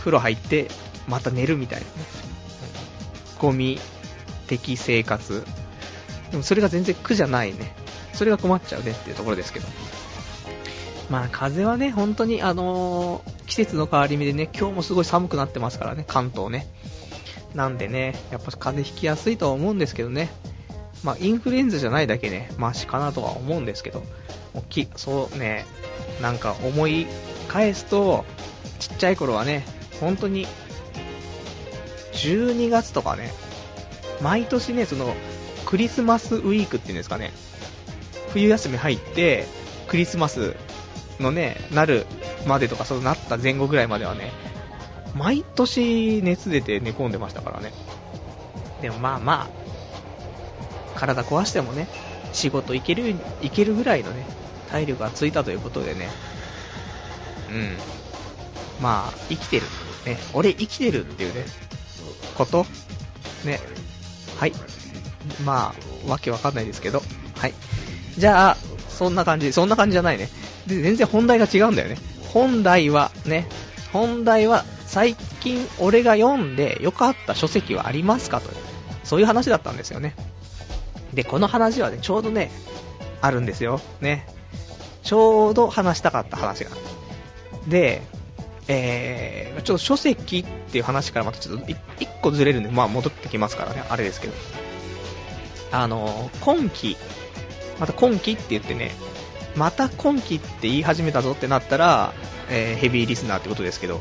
[0.00, 0.68] 風呂入って、
[1.06, 1.92] また寝るみたいなね。
[3.38, 3.78] ゴミ
[4.46, 5.44] 的生活。
[6.30, 7.74] でもそれが全然苦じゃないね。
[8.12, 9.66] それが困っちゃうねっていうところですけど。
[11.08, 16.66] まあ風はね、本当にあのー、季節の変わり目でね、今日もすごい寒くなってますからね、関東ね。
[17.54, 20.30] なんでね、やっぱ風邪ひきやすいとは思うんですけどね。
[21.02, 24.02] まあインフルエンザじゃないだけね、マシかなとは思うんですけど、
[24.68, 25.64] きそうね、
[26.22, 27.06] なんか思い
[27.48, 28.24] 返すと、
[28.78, 29.64] ちっちゃい頃はね、
[30.00, 30.46] 本当に、
[32.12, 33.32] 12月とかね、
[34.20, 35.14] 毎年ね、その、
[35.66, 37.32] クリスマスウィークっていうんですかね、
[38.32, 39.46] 冬休み入って、
[39.86, 40.56] クリスマス
[41.20, 42.06] のね、なる
[42.46, 44.32] までとか、そうなった前後ぐらいまではね、
[45.14, 47.72] 毎年熱出て寝込んでましたからね。
[48.80, 49.50] でもまあま
[50.94, 51.88] あ、体壊してもね、
[52.32, 54.24] 仕事行ける、行けるぐらいのね、
[54.70, 56.08] 体力がついたということでね、
[57.50, 57.76] うん。
[58.80, 59.66] まあ、生きてる。
[60.06, 61.44] ね、俺生きてるっていうね、
[62.36, 62.66] こと？
[63.44, 63.60] ね。
[64.38, 64.52] はい。
[65.44, 65.74] ま
[66.06, 67.02] あ、わけわかんないですけど。
[67.36, 67.54] はい。
[68.16, 68.56] じゃあ、
[68.88, 70.28] そんな感じ、そんな感じじゃないね。
[70.66, 71.98] で、全然本題が違うんだよね。
[72.32, 73.46] 本題は、ね、
[73.92, 78.56] 本題は、最近俺が読んで良かった書籍はありますかという、
[79.04, 80.16] そういう話だったんですよね。
[81.14, 82.50] で、この話はね、ちょうどね、
[83.20, 83.80] あるんですよ。
[84.00, 84.26] ね。
[85.02, 86.70] ちょうど話したかった話が。
[87.68, 88.02] で、
[88.72, 94.34] えー、ちょっと書籍っていう話からまたちょっと一個ずれるんで、まあ戻ってきますからね、あれですけど。
[95.72, 96.96] あの、今期
[97.80, 98.92] また今期って言ってね、
[99.56, 102.12] また今期って言い始めたぞってなったら、
[102.48, 104.00] えー、ヘビーリスナーってことですけど、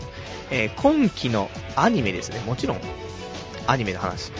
[0.51, 2.81] えー、今期のアニメですね、もちろん、
[3.65, 4.31] アニメの話。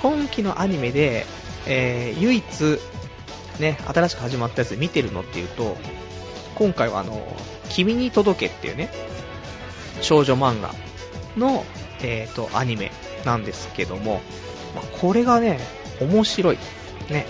[0.00, 1.26] 今期のアニメで、
[1.66, 2.78] えー、唯一、
[3.58, 5.76] ね、新しく始まったやつ見てるのっていうと、
[6.54, 7.20] 今回はあの、
[7.68, 8.90] 君に届けっていうね、
[10.00, 10.74] 少女漫画
[11.36, 11.64] の、
[12.02, 12.90] えっ、ー、と、アニメ
[13.24, 14.20] なんですけども、
[14.74, 15.58] まあ、これがね、
[16.00, 16.58] 面白い。
[17.10, 17.26] ね。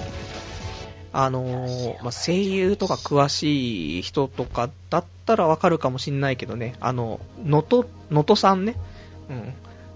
[1.13, 8.77] あのー、まあ、声優とか詳しい人とかだったらわかるかもしんないけどね、あの、のと、のとさんね、
[9.29, 9.53] うん。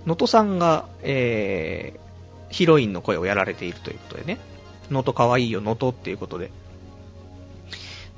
[0.06, 4.38] のとさんが、えー、ヒロインの声をやられているということでね、
[4.90, 6.50] のとかわいいよ、のとっていうことで。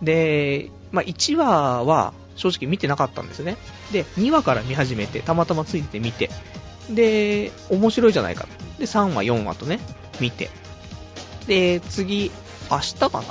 [0.02, 3.56] で、まあ、1話は正直見てなかったんですね。
[3.92, 6.30] で、2話から見始めて、たまたまついてて見て、
[6.90, 8.46] で、面白いじゃないか。
[8.78, 9.80] で、3話、4話とね、
[10.20, 10.50] 見て。
[11.46, 12.30] で、次、
[12.70, 13.22] 明日かな？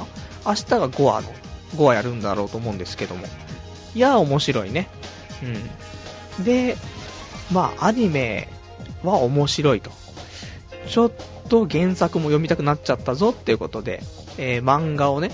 [0.46, 1.34] 明日が5話の、
[1.76, 3.28] 5話やるんだろうと思うんですけども。
[3.94, 4.90] いや、面白いね。
[6.38, 6.44] うん。
[6.44, 6.78] で、
[7.52, 8.50] まあ、アニメ
[9.04, 9.92] は面白いと。
[10.88, 11.12] ちょっ
[11.50, 14.02] と原作も読みたくなっちゃったぞっていうことで、
[14.38, 15.32] えー、漫画をね、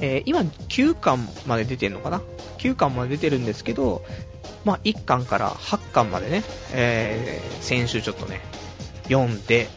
[0.00, 2.22] えー、今9巻まで出てるのかな
[2.58, 4.02] ?9 巻まで出てるんですけど、
[4.64, 8.40] まあ、1巻から8巻までね、えー、先週ちょっとね、
[9.04, 9.68] 読んで、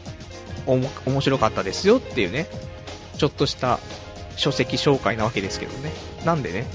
[0.66, 2.46] おも、面白かったですよっていうね、
[3.16, 3.78] ちょっとした
[4.36, 5.92] 書籍紹介なわけですけどね。
[6.24, 6.66] なんでね、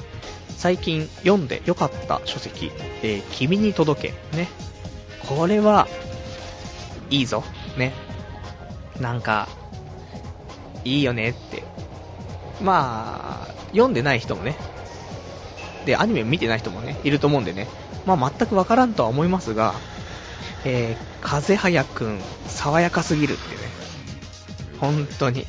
[0.58, 4.48] 最近読んで良かった書籍、えー、君に届け、ね。
[5.28, 5.88] これは、
[7.10, 7.44] いいぞ、
[7.78, 7.94] ね。
[9.00, 9.48] なんか、
[10.86, 11.64] いいよねって。
[12.64, 14.56] まあ、読んでない人もね、
[15.86, 17.68] で、アニメ見てない人もね、いると思うんでね、
[18.06, 19.74] まあ全くわからんとは思いますが、
[20.66, 23.56] えー、風早くん、爽やかすぎるってね、
[24.80, 25.46] 本当に、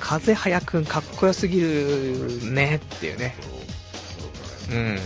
[0.00, 3.34] 風早くんかっこよすぎるねっていうね、
[4.70, 4.98] うん。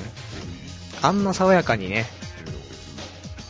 [1.02, 2.06] あんな爽やかにね、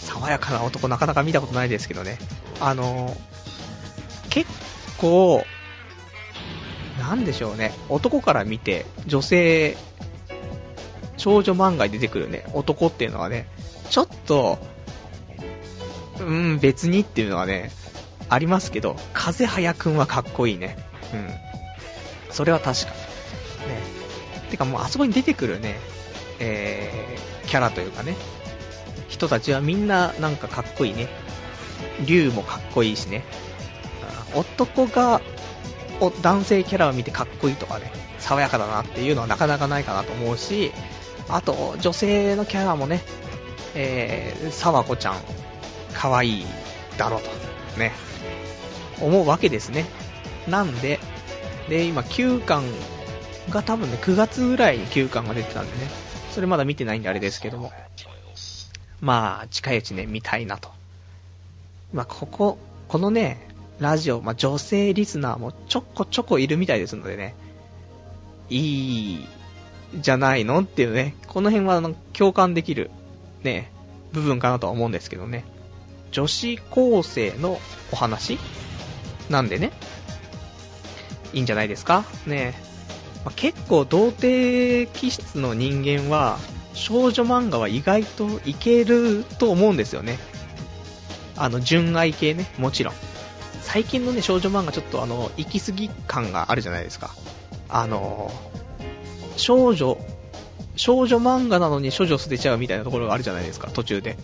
[0.01, 2.19] 爽やかな男なかなか見たことないですけどね、
[2.61, 3.17] あの
[4.29, 4.51] 結
[4.99, 5.45] 構、
[7.05, 9.77] なんでしょうね、男から見て、女性
[11.19, 13.47] 少女漫画に出てくるね、男っていうのはね、
[13.91, 14.59] ちょっと、
[16.19, 17.71] うん、別にっていうのはね、
[18.31, 20.79] ありますけど、風早くんはかっこいいね。
[21.13, 21.29] うん。
[22.33, 22.93] それは確か。
[22.93, 22.95] ね。
[24.51, 25.77] てかもうあそこに出てくるね、
[26.41, 28.17] えー、キャラというかね、
[29.09, 31.09] 人たちはみんななんかかっこいいね。
[32.07, 33.25] 竜もかっこいいしね。
[34.35, 35.21] 男が、
[36.01, 40.73] お男性キャラを見てかっこいいとかね、爽やかだなっていうのはなかなかないかなと思うし、
[41.29, 43.01] あと、女性のキャラもね、
[43.75, 45.15] えー、沢子ちゃん、
[45.95, 46.47] 可愛い
[46.99, 47.93] だろと、ね、
[49.01, 49.87] 思うわけですね。
[50.49, 50.99] なんで、
[51.69, 52.65] で、今9巻
[53.51, 55.91] が多分ね、9月ぐらいに9巻が出てたんでね、
[56.31, 57.73] それまだ見てないんであれですけども、
[59.01, 60.71] まあ、近いうちね、見たいなと。
[61.93, 63.49] まあ、ここ、このね、
[63.81, 67.35] ラジオ、まあ、女性リスナーもちょこちょこいるみたいですのでね、
[68.51, 69.29] いい
[69.99, 72.91] じゃないのっていうね、この辺はあの共感できる、
[73.43, 73.71] ね、
[74.13, 75.45] 部分かなとは思うんですけどね。
[76.13, 77.59] 女子高生の
[77.91, 78.39] お話
[79.29, 79.73] なんでね、
[81.33, 82.05] いいんじゃないですか？
[82.27, 82.55] ね
[83.25, 86.39] まあ、結構童貞気質の人間は、
[86.75, 90.19] 少女漫画は意外といけると思うんですよね。
[91.37, 92.95] あの、純愛系ね、もちろん。
[93.75, 97.13] 最近のね、少女漫画ちょっとあの、行き過ぎ感があるじゃないですか。
[97.69, 98.31] あの
[99.37, 99.99] 少女、
[100.77, 104.17] 少女漫画なのに少女捨てちゃうみたいなところがあるじゃないですか、途中で。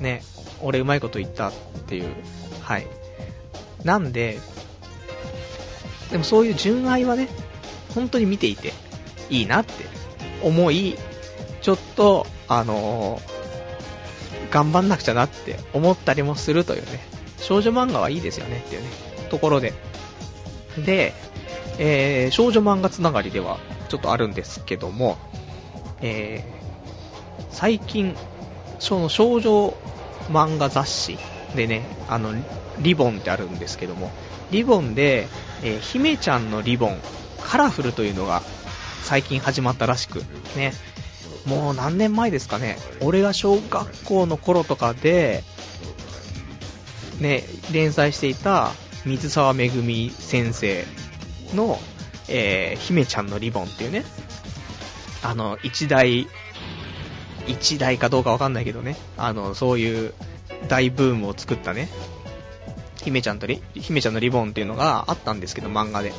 [0.00, 0.24] ね、
[0.60, 1.52] 俺うまいこと言ったっ
[1.86, 2.08] ていう。
[2.62, 2.88] はい。
[3.84, 4.40] なんで、
[6.10, 7.28] でもそういう純愛はね、
[7.94, 8.72] 本当に見ていて
[9.30, 9.84] いいなって
[10.42, 10.98] 思い、
[11.62, 13.22] ちょっと、あの、
[14.50, 17.13] 頑張んなくちゃなって思ったりもするというね、
[17.44, 18.88] 少女漫画はいいですよねっていうね、
[19.28, 19.74] ところで。
[20.84, 21.12] で、
[21.78, 23.58] えー、少女漫画つながりでは、
[23.90, 25.18] ちょっとあるんですけども、
[26.00, 28.16] えー、最近、
[28.78, 29.76] その少女
[30.30, 31.18] 漫画雑誌
[31.54, 32.32] でね、あの、
[32.80, 34.10] リボンってあるんですけども、
[34.50, 35.28] リボンで、
[35.62, 36.98] えー、姫ちゃんのリボン、
[37.42, 38.42] カラフルというのが
[39.02, 40.20] 最近始まったらしく、
[40.56, 40.72] ね、
[41.44, 45.44] もう何年前ですかね、俺が小学校の頃とかで、
[47.20, 48.72] ね、連載していた
[49.04, 50.84] 水沢めぐみ先生
[51.54, 51.78] の
[52.28, 54.04] えー、姫ちゃんのリボンっていうね、
[55.22, 56.26] あの、一台、
[57.46, 60.14] 一台かどうかわかんないけどね、あの、そういう
[60.68, 61.88] 大ブームを作ったね、
[63.02, 66.12] 姫ちゃんとリ、姫ちゃんのリボンっていうのがあったんですけど、漫画で。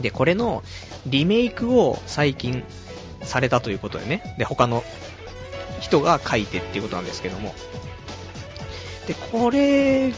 [0.00, 0.62] で、これの
[1.06, 2.64] リメイクを最近
[3.22, 4.84] されたということでね、で、他の
[5.80, 7.54] 人が書いてっていうことなんですけども、
[9.10, 10.10] で、これ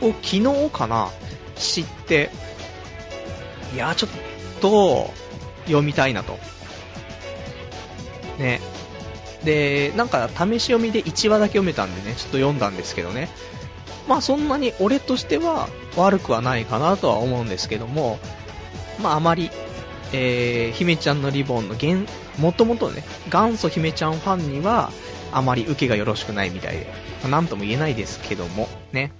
[0.00, 1.10] を昨日かな、
[1.56, 2.30] 知って、
[3.74, 4.10] いや、ちょっ
[4.62, 5.12] と、
[5.66, 6.38] 読みたいなと。
[8.38, 8.60] ね。
[9.44, 13.28] で、なんか試し読みで1話だけ読めたんでね、ちょっと読んだんですけどね。
[14.08, 18.18] まあそんなに俺としては悪くはないかなとは思うんですけども、
[19.02, 19.50] まああまり、
[20.12, 21.96] えー、姫ちゃんのリボンの原、
[22.38, 24.90] もともとね、元祖姫ちゃんファンには、
[25.32, 26.86] あまり受けがよろしくないみたいで、
[27.22, 29.12] まあ、なんとも言えないですけども、ね。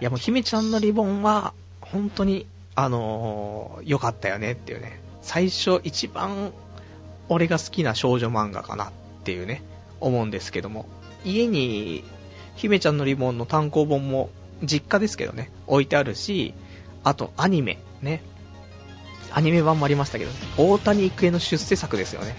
[0.00, 5.00] いやもう姫ちゃんのリボンは、本当に、あのー、良かったよねっていうね。
[5.20, 6.52] 最初一番
[7.28, 8.90] 俺が好きな少女漫画かなっ
[9.24, 9.62] ていうね、
[10.00, 10.86] 思うんですけども。
[11.24, 12.04] 家に、
[12.56, 14.30] 姫ちゃんのリボンの単行本も
[14.62, 16.54] 実家ですけどね、置いてあるし、
[17.04, 18.22] あとアニメ、ね。
[19.34, 22.36] アニメ版もありましたけど、大谷育恵の出世作ですよね。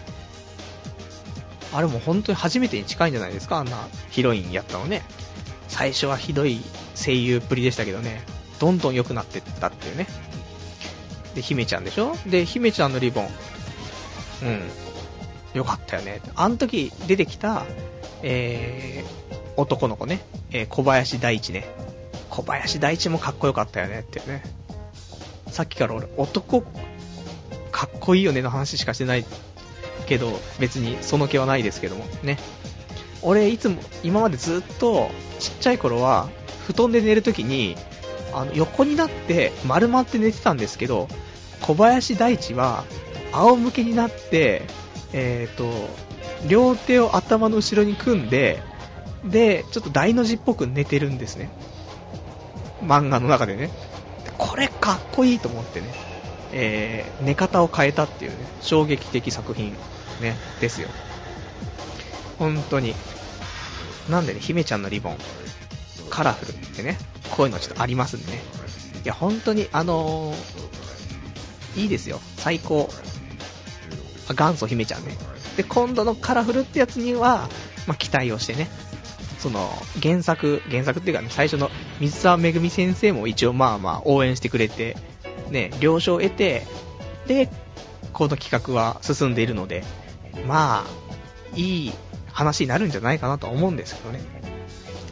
[1.74, 5.02] あれも本当に初めてに近いんじゃないですか、あんなヒロインやったのね。
[5.68, 6.62] 最初はひどい
[6.96, 8.22] 声優っぷりでしたけどね、
[8.60, 10.08] どんどん良くなってったっていうね。
[11.34, 12.16] で、姫ちゃんでしょ？
[12.28, 13.30] で、姫ちゃんのリボン。
[14.44, 14.62] うん。
[15.56, 16.22] よかったよね。
[16.36, 17.66] あの時出てきた、
[18.22, 21.68] えー、男の子ね、えー、小林大地ね。
[22.30, 24.44] 小林大地もかっこよかったよねっていうね。
[25.54, 26.62] さっきから俺、男、
[27.72, 29.26] かっこいいよねの話しかしてない
[30.08, 32.40] けど、別にその気はないですけども、ね。
[33.22, 36.28] 俺、いつも、今までずっと、ちっちゃい頃は、
[36.66, 37.76] 布団で寝るときに、
[38.34, 41.08] あの、横になって、丸まって寝てたんですけど、
[41.62, 42.84] 小林大地は、
[43.32, 44.64] 仰向けになって、
[45.14, 45.72] えっ、ー、と、
[46.48, 48.60] 両手を頭の後ろに組んで、
[49.24, 51.52] で、ちょっと大の字っぽく寝てるんですね。
[52.82, 53.70] 漫画の中でね。
[54.38, 55.88] これかっこいいと思ってね。
[56.52, 59.74] えー、寝方を変えたっていうね、衝撃的作品、
[60.22, 60.88] ね、ですよ。
[62.38, 62.94] 本当に。
[64.10, 65.18] なんでね、姫ちゃんのリボン、
[66.10, 66.98] カラフルってね、
[67.32, 68.42] こういうのちょっとありますんでね。
[69.04, 72.20] いや、本当に、あのー、いいですよ。
[72.38, 72.90] 最高。
[74.30, 75.18] 元祖姫ちゃんね。
[75.58, 77.50] で、今度のカラフルってやつには、
[77.88, 78.70] まあ、期待をしてね。
[79.44, 79.70] その、
[80.02, 84.96] 原作、原作っていうかね、最初の水沢めぐみ先生も一応まあまあ応援してくれて、
[85.50, 86.66] ね、了承を得て、
[87.28, 87.50] で、
[88.14, 89.84] この企画は進んでいるので、
[90.48, 91.94] まあ、いい
[92.32, 94.22] 話になるんじゃないかなと思うんですけどね。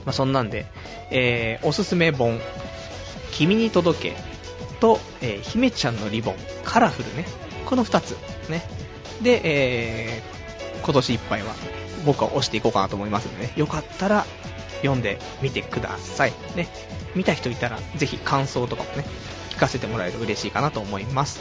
[0.06, 0.66] まあ、そんなんで、
[1.10, 2.40] えー、おすすめ本、
[3.34, 4.16] 君に届け
[4.80, 7.26] と、えー、姫ちゃんのリボン、カラフルね。
[7.66, 8.12] この2つ、
[8.50, 8.64] ね。
[9.22, 10.41] で、えー、
[10.84, 11.54] 今年いっぱいは
[12.06, 13.54] 僕は押していこうかなと思いますのでね。
[13.56, 14.26] よかったら
[14.82, 16.34] 読んでみてください。
[16.56, 16.68] ね。
[17.16, 19.06] 見た人いたら、ぜひ感想とかもね、
[19.50, 21.40] 聞かせてもらえると嬉しいかなと思います。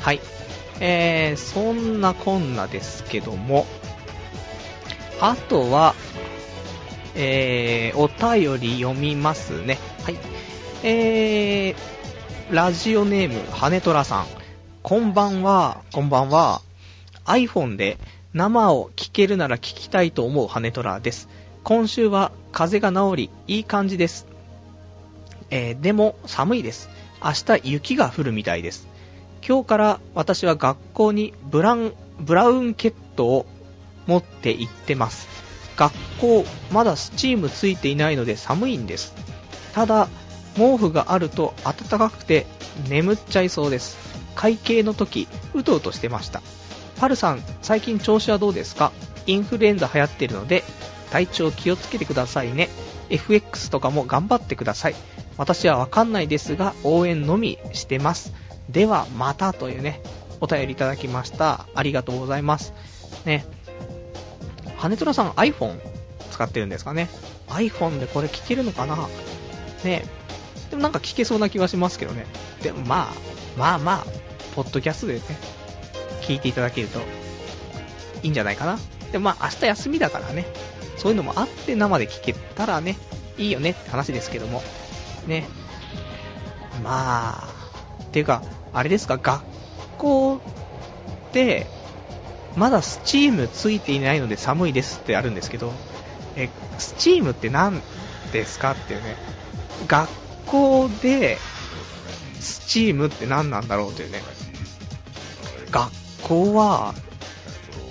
[0.00, 0.20] はい。
[0.80, 3.66] えー、そんなこんなですけども、
[5.20, 5.94] あとは、
[7.14, 9.78] えー、お便り読みますね。
[10.02, 10.16] はい。
[10.82, 14.26] えー、ラジオネーム、羽ネトラさん。
[14.82, 16.60] こんばんは、こんばんは。
[17.24, 17.98] iPhone で
[18.34, 21.28] 生を聞けるなら聞きたいと思う羽ネトラです。
[21.64, 24.26] 今週は風が治り、いい感じです。
[25.50, 26.88] えー、でも寒いです。
[27.22, 28.88] 明日雪が降るみたいです。
[29.46, 33.46] 今日から私は学校にブラン、ブラウンケットを
[34.06, 35.28] 持って行ってます。
[35.76, 39.14] 学校、まだスチームついていないので寒いんです。
[39.74, 40.08] ただ、
[40.56, 42.46] 毛布があると暖かくて
[42.88, 43.98] 眠っちゃいそうです。
[44.34, 46.40] 会計の時、うとうとしてました。
[47.02, 48.92] パルさん、最近調子はどうですか？
[49.26, 50.62] インフルエンザ流行ってるので、
[51.10, 52.68] 体調気をつけてくださいね。
[53.10, 54.94] FX とかも頑張ってください。
[55.36, 58.32] 私はわかんないですが、応援のみしてます。
[58.70, 60.00] では、またというね、
[60.40, 61.66] お便りいただきました。
[61.74, 62.72] ありがとうございます。
[63.24, 63.46] ね。
[64.76, 65.80] 羽虎さん iPhone
[66.30, 67.08] 使ってるんですかね
[67.48, 68.96] ?iPhone でこれ聞けるのかな？
[69.82, 70.04] ね。
[70.70, 72.26] でもなんか聞けそうな気はしますけどね。
[72.62, 73.12] でもまあ、
[73.58, 74.06] まあまあ、
[74.54, 75.20] ポッドキャストでね、
[76.22, 77.00] 聞いていただけると
[78.22, 78.78] いいんじゃないかな。
[79.10, 80.46] でもまあ明日休みだからね、
[80.96, 82.96] そういうのもあって生で聞けたらね、
[83.36, 84.62] いいよねって話ですけども。
[85.26, 85.46] ね。
[86.82, 87.48] まあ、
[88.12, 88.42] ていうか、
[88.72, 89.42] あれですか、学
[89.98, 90.40] 校
[91.32, 91.66] で、
[92.56, 95.72] まだスチームついていないので寒いですってあるんですけど、
[96.36, 96.48] え、
[96.78, 97.80] スチームって何
[98.32, 99.16] ですかっていうね、
[99.86, 100.08] 学
[100.46, 101.38] 校で
[102.40, 104.22] スチームって何なんだろうというね、
[105.70, 105.90] 学
[106.22, 106.94] 校は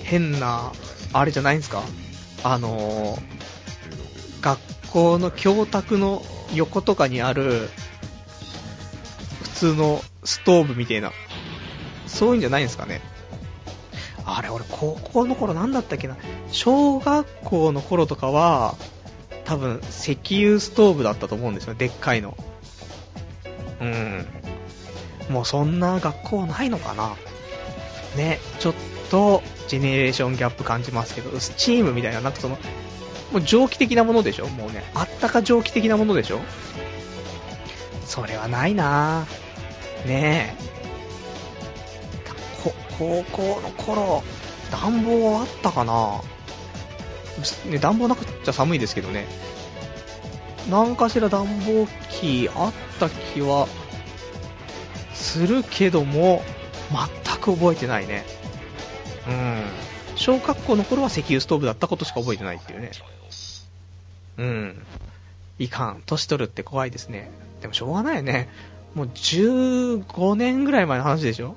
[0.03, 0.71] 変な、
[1.13, 1.83] あれじゃないんですか？
[2.43, 3.21] あのー、
[4.41, 4.59] 学
[4.89, 6.23] 校の教託の
[6.55, 7.69] 横とかにある
[9.43, 11.11] 普通のストーブみたいな、
[12.07, 13.01] そういうんじゃないんですかね？
[14.25, 16.17] あれ、俺、高校の頃なんだったっけな？
[16.51, 18.75] 小学校の頃とかは、
[19.45, 22.37] 多分、石油ストーブだったと思うんですよ、でっかいの。
[23.81, 24.25] うん。
[25.29, 27.15] もうそんな学校ないのかな？
[28.15, 28.73] ね、ちょっ
[29.09, 32.57] と、ジェネレーションギャップ感じますけど、スチームみたいな、なんかその、
[33.31, 34.47] もう蒸気的なものでしょ？
[34.47, 36.39] もうね、あったか蒸気的なものでしょ？
[38.05, 40.07] それはないなぁ。
[40.07, 40.71] ねえ。
[42.99, 44.21] 高校の頃、
[44.69, 46.21] 暖房あったかな？
[47.71, 49.25] ね、暖房なくちゃ寒いですけどね。
[50.69, 53.67] 何かしら暖房機あった気は
[55.13, 56.43] するけども、
[56.91, 58.23] 全く覚えてないね。
[59.27, 59.63] うん。
[60.15, 62.91] 小学校の頃は石油ストーブだったことしか覚えてないっていうね。
[64.37, 64.81] うん。
[65.59, 66.03] いかん。
[66.05, 67.31] 年取るって怖いですね。
[67.61, 68.49] でもしょうがないよね。
[68.95, 71.55] もう15年ぐらい前の話でしょ？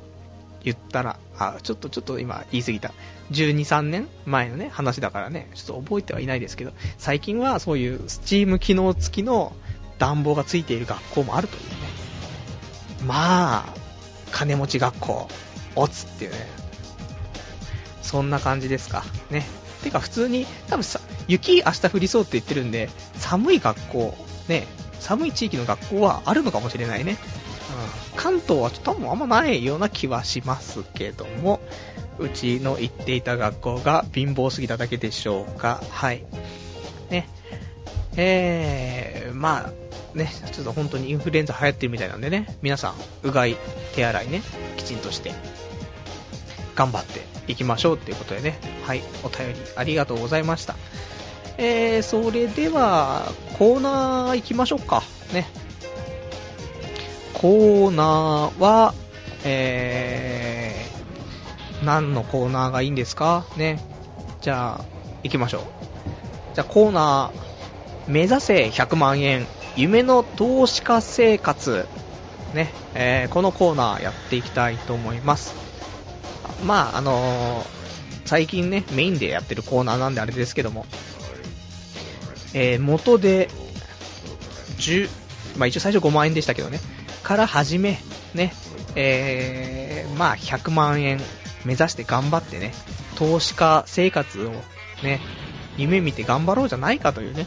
[0.62, 1.18] 言ったら。
[1.38, 2.92] あ、ちょっとちょっと今言い過ぎた。
[3.32, 9.54] 12、3年前のね、話だからね、ちょっと覚えてはいないですけど、最近はそういうスチーム機能付きの
[9.98, 11.76] 暖房がついている学校もあるというね。
[13.06, 13.74] まあ、
[14.30, 15.28] 金持ち学校、
[15.76, 16.36] おつっていうね。
[18.02, 19.04] そんな感じですか。
[19.30, 19.46] ね。
[19.82, 24.16] てか普通に、多分さ、雪明日降りそうって言ってるんで、寒い学校、
[24.48, 24.66] ね、
[25.00, 27.18] 寒い地域の学校はあるのかもしれないね。
[28.12, 31.60] うん、関東はちょっと多分あんまないような気はしますけども、
[32.18, 35.82] うちの行っていた学校が貧乏すぎただけでしょうか。
[35.90, 36.24] はい。
[38.16, 42.94] えー、まあ、ね、ちょっと本当にインフルエンザ流行ってるみたいなんでね、皆さん、
[43.24, 43.56] うがい、
[43.94, 44.42] 手洗いね、
[44.76, 45.32] きちんとして、
[46.76, 50.76] 頑張っていきましょうっていうことでね、はい、お便りありがとうございました。
[51.56, 55.02] えー、それでは、コーナー行きましょうか。
[55.32, 55.46] ね。
[57.32, 58.94] コーナーは、
[59.44, 63.44] えー、何のコーナーがいいんですか？
[63.56, 63.78] ね。
[64.40, 64.84] じゃあ、
[65.22, 65.62] 行きましょう。
[66.54, 67.53] じゃあ、コーナー、
[68.06, 69.46] 目指せ100万円、
[69.76, 71.86] 夢の投資家生活。
[72.54, 75.54] ね、えー、このコーナーやっていきたいと思います。
[76.64, 77.64] まあ、あのー、
[78.24, 80.86] 最近ね、メインでやってるコーナーなんであれですけども、
[82.54, 83.48] えー、元で、
[84.78, 85.08] 10、
[85.58, 86.80] まあ一応最初5万円でしたけどね、
[87.22, 87.98] から始め、
[88.34, 88.52] ね、
[88.94, 91.20] えー、まあ100万円
[91.64, 92.72] 目指して頑張ってね、
[93.16, 94.52] 投資家生活を
[95.02, 95.20] ね、
[95.76, 97.46] 夢見て頑張ろうじゃないかというね。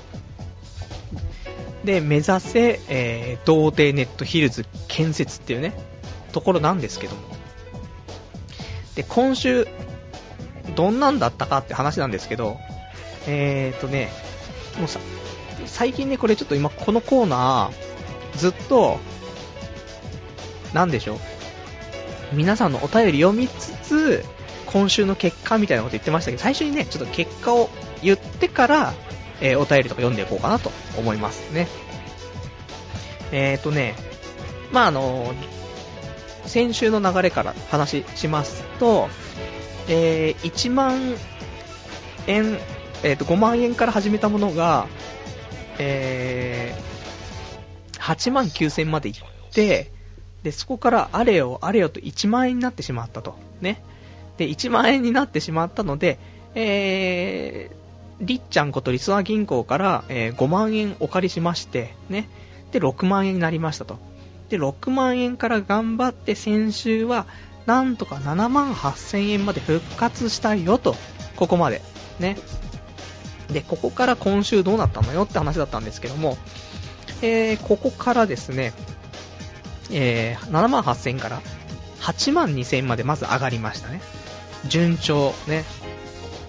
[1.87, 5.73] で、目指せ、えー、童貞ネットヒルズ建設っていうね、
[6.33, 7.21] ところなんですけども。
[8.95, 9.65] で、今週、
[10.75, 12.57] どんなんだったかって話なんですけど、
[13.25, 14.09] えーとね、
[14.77, 14.99] もうさ、
[15.65, 18.99] 最近ね、これちょっと今このコーナー、ずっと、
[20.73, 21.19] なんでしょう。
[22.33, 24.25] 皆さんのお便り読みつつ、
[24.65, 27.69] 今週の結果みたいなこと言ってましたけど、最初にね、ちょっと結果を
[28.03, 28.93] 言ってから、
[29.41, 31.67] えー、お便りとか読んでいこうかなと思いますね。
[33.31, 33.95] えーとね、
[34.71, 35.33] まああの
[36.45, 39.09] 先週の流れから話しますと、
[39.89, 41.15] えー、1万
[42.27, 42.57] 円、
[43.03, 44.87] えー、と5万円から始めたものが、
[45.77, 49.15] えー、8万9000までいっ
[49.51, 49.91] て、
[50.43, 53.35] で、そこからあれよあれよと1万円になってしまったと。
[53.59, 53.83] ね。
[54.37, 56.19] で、1万円になってしまったので、
[56.55, 57.69] え、
[58.21, 62.29] りっちゃんことリスナー銀行から、えー、5万円お借りしまして、ね。
[62.71, 63.99] で、6万円になりましたと。
[64.49, 67.27] で、6万円から頑張って先週は、
[67.65, 70.95] なんとか7万8000円まで復活したよと。
[71.35, 71.81] ここまで。
[72.19, 72.37] ね。
[73.51, 76.37] で、ここから今週どうなったのよって話だったんですけども、
[77.21, 78.73] えー、ここからですね、
[79.91, 81.41] えー、7万8000円から
[82.01, 84.01] 8万2000円までまず上がりましたね。
[84.65, 85.63] 順調、ね。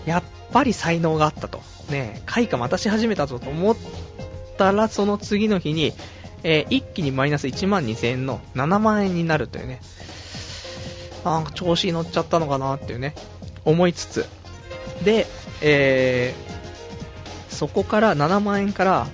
[0.07, 0.23] やっ
[0.53, 1.61] ぱり才能があったと。
[1.91, 3.77] ね、開花またし始めたぞと思っ
[4.57, 5.93] たら、その次の日に、
[6.43, 9.81] えー、一気にマイナス1万2000円の7万円になるというね。
[11.25, 13.15] あ調子に乗っちゃったのかなっていうね、
[13.65, 14.27] 思いつつ。
[15.05, 15.27] で、
[15.61, 19.07] えー、そこから7万円から、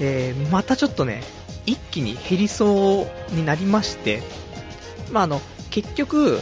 [0.00, 1.22] えー、またちょっとね、
[1.66, 4.22] 一気に減りそうになりまして、
[5.12, 6.40] まあ、あの、結局、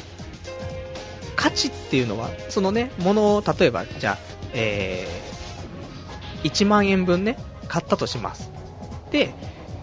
[1.42, 4.18] 価値っていうのは、そのね、ものを、例えば、じゃあ、
[4.52, 7.36] えー、1万円分ね、
[7.66, 8.52] 買ったとします。
[9.10, 9.34] で、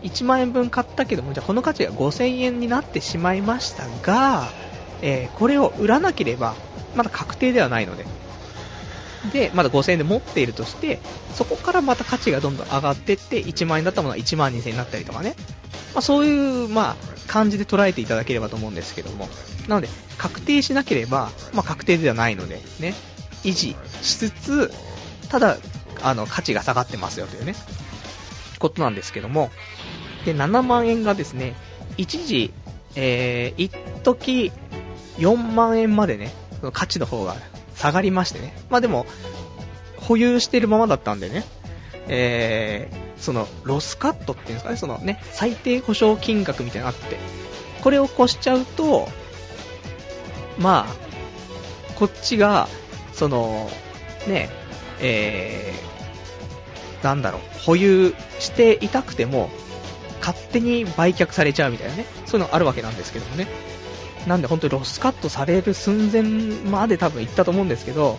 [0.01, 4.47] 1万円分買ったけども、じゃあこの価値が5000円になってしまいましたが、
[5.01, 6.55] えー、これを売らなければ、
[6.95, 8.05] まだ確定ではないので、
[9.33, 11.01] で、まだ5000円で持っているとして、
[11.33, 15.35] そこからまた価値がどんどん上がっていって、1万円だったものが1万2000円になったりとかね。
[15.93, 16.95] まあ、そういう、まあ、
[17.27, 19.27] 感じで捉えていただければと思うんですけども。
[19.67, 22.93] なので、確定しなければ、まあ、確定ではないので、ね、
[23.43, 24.71] 維持しつつ、
[25.29, 25.57] ただ、
[26.01, 27.55] あの、価値が下がってますよというね、
[28.57, 29.51] ことなんですけども。
[30.25, 31.55] で、7万円がですね、
[31.97, 32.51] 一時、
[32.95, 33.71] えー、一
[34.03, 34.51] 時
[35.17, 37.35] 4万円までね、その価値の方が
[37.75, 38.53] 下がりましてね。
[38.69, 39.05] まあでも、
[39.97, 41.43] 保有してるままだったんでね、
[42.09, 47.17] えー、その、ロスカットっていうんですかね、そのね、最低保証金額みたいなのがあって、
[47.81, 49.07] これを越しちゃうと、
[50.57, 52.67] まあ、こっちが、
[53.13, 53.69] その、
[54.27, 54.49] ね、
[55.01, 59.49] えー、なんだろう、保有していたくても、
[60.19, 63.47] 勝手に売却されちゃうみたいなね、そういうのあるわけなんですけどもね。
[64.27, 66.23] なんで本当にロスカットされる寸前
[66.69, 68.17] まで多分行ったと思うんですけど、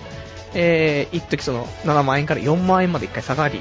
[0.55, 3.61] えー、一時その7万円から4万円まで一回下がり、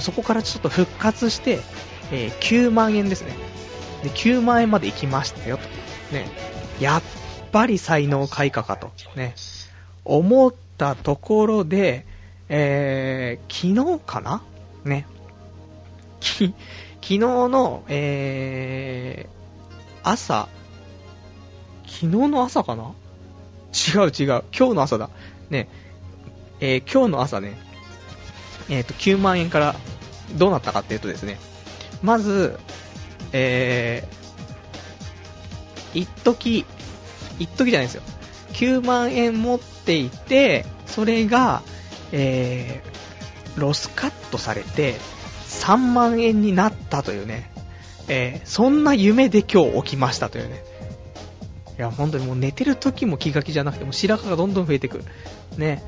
[0.00, 1.60] そこからちょっと復活して、
[2.12, 3.34] えー、9万円ですね。
[4.02, 5.62] で、9万円まで行きましたよと。
[6.14, 6.28] ね。
[6.80, 7.02] やっ
[7.52, 8.90] ぱり才能開花かと。
[9.14, 9.34] ね。
[10.04, 12.06] 思ったところで、
[12.48, 14.42] えー、昨日かな？
[14.84, 15.06] ね。
[16.20, 16.54] き、昨
[17.00, 20.48] 日の、えー、朝、
[21.86, 22.92] 昨日の朝かな？
[23.72, 24.44] 違う違う。
[24.56, 25.10] 今日の朝だ。
[25.50, 25.68] ね。
[26.60, 27.58] えー、今日の朝ね、
[28.68, 29.74] え、ー、と、9万円から
[30.36, 31.38] どうなったかっていうとですね、
[32.02, 32.58] まず、
[33.32, 36.64] えー、一時、
[37.38, 38.02] 一時じゃないですよ。
[38.52, 41.62] 9万円持っていて、それが、
[42.12, 44.94] えー、ロスカットされて、
[45.48, 47.50] 3万円になったというね、
[48.08, 50.62] えー、そんな夢で今日起きましたというね。
[51.78, 55.02] いや、本当にもう寝てる時も気が気じゃなくて、も白髪がどんどん増えてく。
[55.56, 55.82] ね。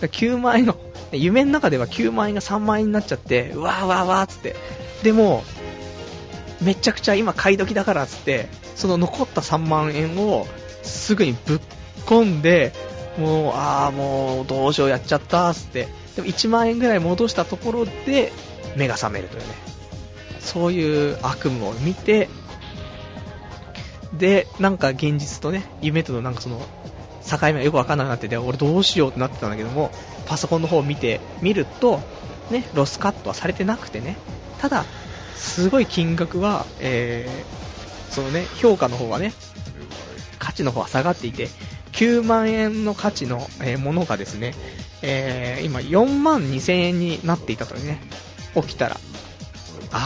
[0.00, 0.76] 9万円の、
[1.12, 4.56] 夢の中では9万円が3万円になっちゃって、うわーわーわーつって。
[5.02, 5.44] でも、
[6.60, 10.46] めちゃくちゃ今買い時だからつって、その残った3万円を
[10.82, 11.60] すぐにぶっ
[12.06, 12.72] 込んで、
[13.18, 15.88] もう、ああ、もうどうしようやっちゃったつって。
[16.16, 18.32] でも1万円ぐらい戻したところで
[18.76, 19.54] 目が覚めるというね。
[20.40, 22.28] そういう悪夢を見て、
[24.20, 26.60] で、なんか現実とね、夢とのなんかその
[27.28, 29.90] 境目がよくわかんなくなってて、俺どうしようってなってたんだけども、
[30.26, 32.00] パソコンの方を見てみると、
[32.50, 34.16] ね、ロスカットはされてなくてね、
[34.58, 34.84] ただ、
[35.36, 39.32] すごい金額は、えー、そのね、評価の方はね、
[40.38, 41.48] 価値の方は下がっていて、
[41.92, 44.54] 9万円の価値の、え、ものがですね、
[45.00, 48.00] えー、今4万2000円になっていたというね、
[48.54, 48.96] 起きたら、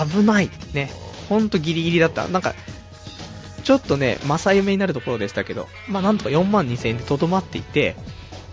[0.08, 0.90] 危ない、ね、
[1.28, 2.28] ほんとギリギリだった。
[2.28, 2.54] なんか、
[3.64, 7.96] ちょっとね、正夢になるところでしたけど、まあなんとか4万2000円でとどまっていて、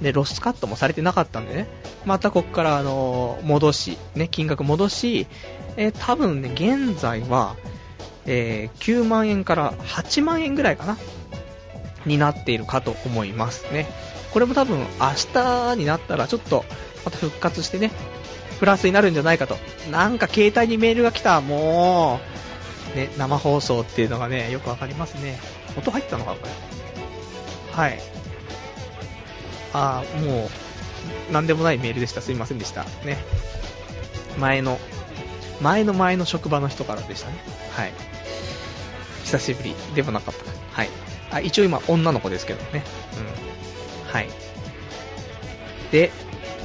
[0.02, 1.68] で、ロスカットもされてなかったんでね、
[2.06, 5.28] またここからあの、戻し、ね、金額戻し、
[5.78, 7.56] えー、多分ね、現在は、
[8.26, 10.98] えー、9万円から8万円ぐらいかな、
[12.06, 13.88] になっているかと思いますね。
[14.32, 14.86] これも多分明
[15.34, 16.64] 日になったらちょっと
[17.04, 17.92] また復活してね、
[18.60, 19.58] プラスになるんじゃないかと。
[19.92, 22.51] なんか携帯にメールが来た、もう、
[22.96, 25.40] ね、生放送っていうのがね、よくわかりますね。
[25.78, 26.52] 音入ったのかこれ？
[27.72, 28.00] はい。
[29.74, 30.50] あー、も
[31.30, 32.22] う、なんでもないメールでした。
[32.22, 32.84] すいませんでした。
[33.06, 33.18] ね。
[34.38, 34.80] 前の、
[35.62, 37.36] 前の前の職場の人からでしたね。
[37.72, 37.94] はい。
[39.24, 40.44] 久しぶりでもなかった。
[40.82, 40.90] はい。
[41.32, 42.84] あ、一応今女の子ですけどね。
[44.06, 44.12] うん。
[44.12, 44.28] はい。
[45.92, 46.12] で、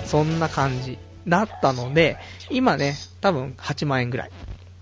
[0.05, 0.99] そんな感じ
[1.29, 2.17] だったので、
[2.51, 4.31] 今ね、多分8万円ぐらい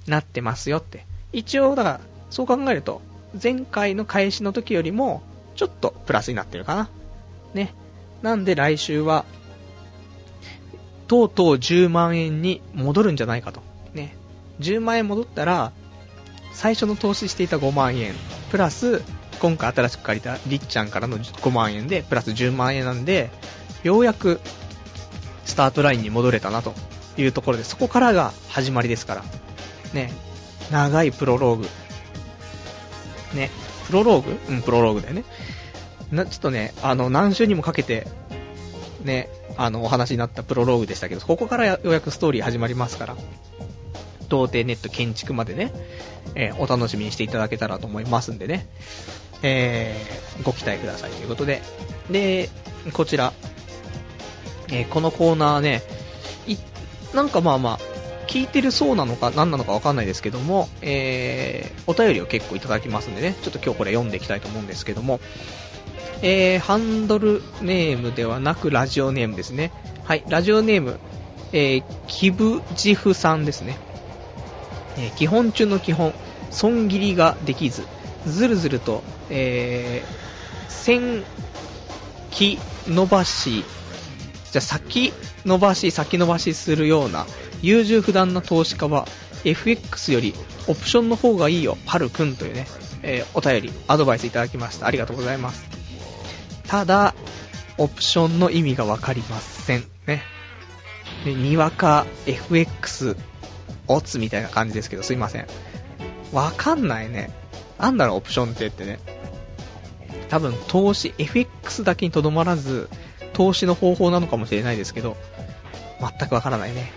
[0.06, 3.02] なってますよって一応、だから、そう考えると、
[3.40, 5.22] 前回の開始の時よりも、
[5.56, 6.88] ちょっとプラスになってるかな。
[7.52, 7.74] ね。
[8.22, 9.24] なんで来週は、
[11.08, 13.60] とうとう10万円に戻るんじゃないかと。
[13.92, 14.16] ね。
[14.60, 15.72] 10万円戻ったら、
[16.52, 18.14] 最初の投資していた5万円、
[18.50, 19.02] プラス、
[19.40, 23.30] 今回新しく借りたりっちゃんからの5万円で、プラス10万円なんで、
[23.82, 24.40] ようやく、
[25.44, 26.74] スタートラインに戻れたなと
[27.18, 29.24] いうところで、そこからが始まりですから。
[29.92, 30.12] ね。
[30.70, 31.68] 長いプロローグ。
[33.34, 33.50] ね。
[33.86, 34.38] プロローグ？
[34.48, 35.24] うん、プロローグだよね。
[36.10, 38.06] な、ちょっとね、あの、何週にもかけて、
[39.02, 43.16] ね、あの、お話になったプロローグでしたけど、ここからようやくストーリー始まりますから、
[44.28, 45.72] 童貞ネット建築までね、
[46.34, 48.66] えー、お楽しみにしていただけたらと思いますんでね、
[49.42, 51.60] えー、ご期待くださいということで、
[52.10, 52.48] で、
[52.94, 53.34] こちら、
[54.68, 55.82] えー、このコーナーね、
[56.46, 56.56] い、
[57.14, 57.78] なんかまあまあ、
[58.34, 65.20] 聞いてるそうなのか何なのかわかんないですけども、えー、お便りを結構いただきますんでね、ちょっと今日これ読んでいきたいと思うんですけども、
[66.20, 69.70] えー、ハンドルネームではなくラジオネームですね。
[70.02, 70.98] はい、ラジオネーム、
[71.52, 73.78] えー、キブジフさんですね。
[74.96, 76.12] えー、基本中の基本、
[76.50, 77.86] 損切りができず、
[78.26, 81.22] ずるずると、えー、線、
[82.32, 82.58] 木
[82.88, 83.64] 伸ばし、
[84.50, 85.12] じゃ先
[85.46, 87.26] 伸ばし、先伸ばしするような
[87.64, 89.06] 優柔不断な投資家は
[89.44, 90.34] FX より
[90.66, 92.66] オプションの方がいいよ、パルくんというね、
[93.02, 94.86] えー、お便り、アドバイスいただきました。
[94.86, 95.68] ありがとうございます。
[96.66, 97.14] ただ、
[97.76, 99.84] オプションの意味がわかりません。
[100.06, 100.22] ね。
[101.26, 103.16] にわか FX
[103.88, 105.46] オツみたいな感じですけど、すいません。
[106.32, 107.30] わかんないね。
[107.78, 108.98] なんだろう、オプションってってね。
[110.28, 112.88] 多分、投資、FX だけにとどまらず、
[113.34, 115.16] 投資の方法なのかもしれないですけど、
[116.00, 116.92] 全くわからないね。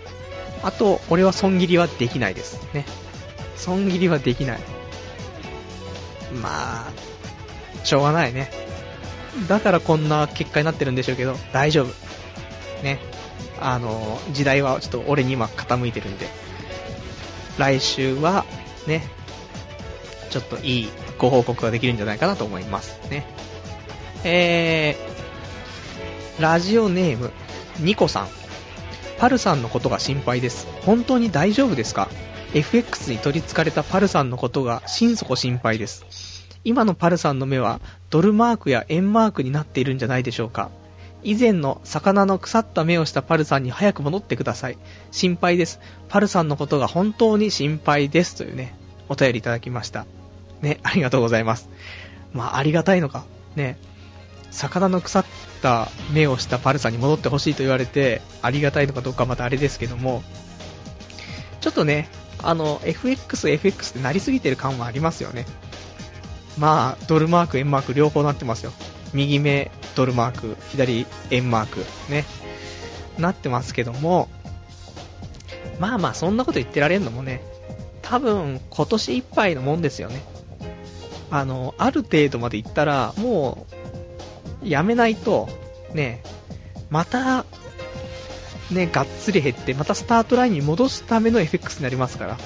[0.62, 2.60] あと、俺は損切りはできないです。
[2.74, 2.84] ね。
[3.56, 4.58] 損切りはできない。
[6.42, 6.92] まあ、
[7.84, 8.50] しょうがないね。
[9.48, 12.82] だからこんな結果になってるんでしょうけど、大丈夫。
[12.82, 12.98] ね。
[13.60, 16.28] あの、時代はちょっと俺に今傾いてるんで、
[17.58, 18.44] 来週は、
[18.86, 19.02] ね、
[20.30, 20.88] ちょっといい
[21.18, 23.26] ご報告ができるんじゃないかなと思いますね。
[24.24, 27.32] えー、ラジオネーム、
[27.80, 28.37] ニコさん。
[29.18, 30.66] パルさんのことが心配です。
[30.82, 32.08] 本当に大丈夫ですか
[32.54, 36.46] ?FX に取り憑かれたパルさんのことが心底心配です。
[36.64, 40.70] 今のパルさんの目はドルマークや円マークになっているんじゃないでしょうか？
[41.24, 44.78] 以前の魚の腐った目をしたパルさんに早く戻ってください。
[45.10, 45.80] 心配です。
[46.08, 48.36] パルさんのことが本当に心配です。
[48.36, 48.76] というね、
[49.08, 50.06] お便りいただきました。
[50.62, 51.68] ね、ありがとうございます。
[52.32, 53.24] まあ、ありがたいのか。
[53.56, 53.78] ね、
[54.52, 55.24] 魚の腐っ
[55.58, 60.22] た目をしたパルさんに戻ってほしいと言われて、ありがたいのかどうかまたあれですけども、
[61.60, 62.08] ちょっとね、
[62.42, 65.44] あの、FX、FX ってなりすぎてる感はありますよね。
[66.56, 68.72] まあ、ドルマーク、円マーク両方なってますよ。
[69.12, 72.24] 右目ドルマーク、左円マーク、ね、
[73.18, 74.28] なってますけども、
[75.78, 77.42] まあまあ、そんなこと言ってられるのもね、
[78.02, 80.22] 多分、今年いっぱいのもんですよね。
[81.30, 83.77] あの、ある程度まで行ったら、もう、
[84.62, 85.48] やめないと、
[85.94, 86.22] ね、
[86.90, 87.44] また、
[88.70, 92.38] ね、がっつり減って、またスタートラインに戻すための FX になりますから、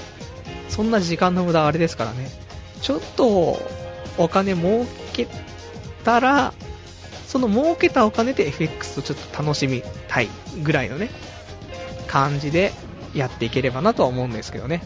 [0.69, 2.29] そんな時間の無駄はあれですからね、
[2.81, 3.59] ちょっと、
[4.17, 5.27] お金儲け
[6.03, 6.53] たら、
[7.27, 10.29] その儲けたお金で FX をちょっと楽しみたい
[10.61, 11.09] ぐらいのね、
[12.07, 12.71] 感じで
[13.15, 14.83] やっていければなとは思うんですけどね。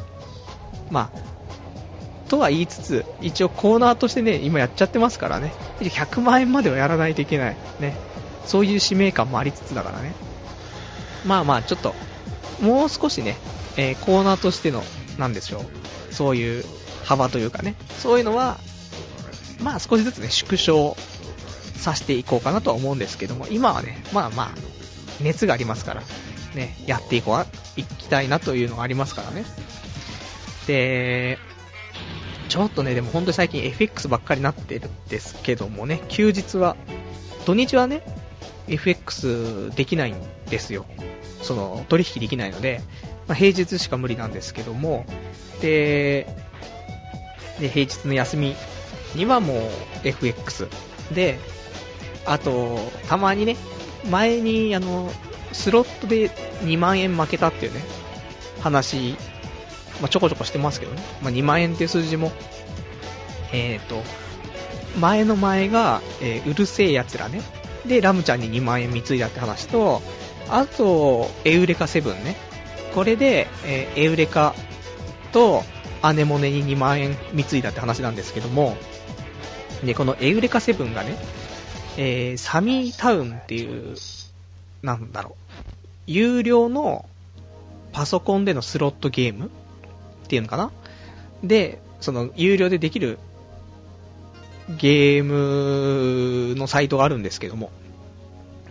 [0.90, 1.37] まあ、
[2.28, 7.58] とは言いつつ、一応コーナーとしてね、今やっちゃってますからね、100万円まではやらないといけない。
[7.80, 7.96] ね。
[8.46, 10.14] そういう使命感もありつつだからね。
[11.26, 11.94] まあまあ、ちょっと、
[12.62, 13.38] もう少しね、
[13.76, 14.84] えー、コーナーとしての、
[15.18, 15.66] なんでしょ
[16.12, 16.66] う、そういう
[17.04, 18.58] 幅というかね、そういうのは、
[19.62, 20.96] まあ少しずつね、縮小
[21.76, 24.50] させていこうかなとは思うんですけども、今はね、まあまあ、
[25.22, 26.04] 熱がありますから、
[26.56, 27.46] ね、やっていこう、
[27.80, 29.46] いきたいなというのがありますからね。
[30.68, 31.40] で、
[32.50, 36.76] ちょっとね、でも本当に最近 FX ばっかりなってるんですけどもね、休日は、
[37.46, 38.04] 土日はね、
[38.68, 40.16] FX できないん
[40.50, 40.86] ですよ。
[41.42, 42.82] その、取引できないので、
[43.28, 45.06] まあ、平日しか無理なんですけども、
[45.62, 46.28] で、
[47.60, 48.56] で、平日の休み
[49.16, 49.60] にはもう
[50.04, 50.68] FX
[51.14, 51.40] で、
[52.26, 53.58] あと、たまにね、
[54.10, 55.12] 前にあの、
[55.54, 56.30] スロットで
[56.64, 57.82] 2万円負けたっていうね、
[58.62, 59.16] 話
[60.02, 62.32] まあ、ちょこちょこしてますけどね、まあ、2万円っていう数字も、
[63.54, 64.02] えーと、
[65.00, 67.42] 前の前が、えー、うるせえ奴らね、
[67.86, 70.02] で、ラムちゃんに2万円貢いだって話と、
[70.50, 72.36] あと、エウレカセブンね、
[72.94, 74.56] これで、えー、エウレカ
[75.32, 75.64] と
[76.02, 78.76] アネモネに2万円貢いだって話なんですけども、
[79.84, 81.18] で、このエウレカセブンがね、
[81.98, 83.96] えー、サミータウンっていう、
[84.82, 85.54] なんだろう、
[86.08, 87.06] 有料の
[87.92, 89.50] パソコンでのスロットゲーム。
[90.28, 90.72] っていうのかな？
[91.44, 93.18] で、その、有料でできる
[94.78, 97.72] ゲームのサイトがあるんですけども、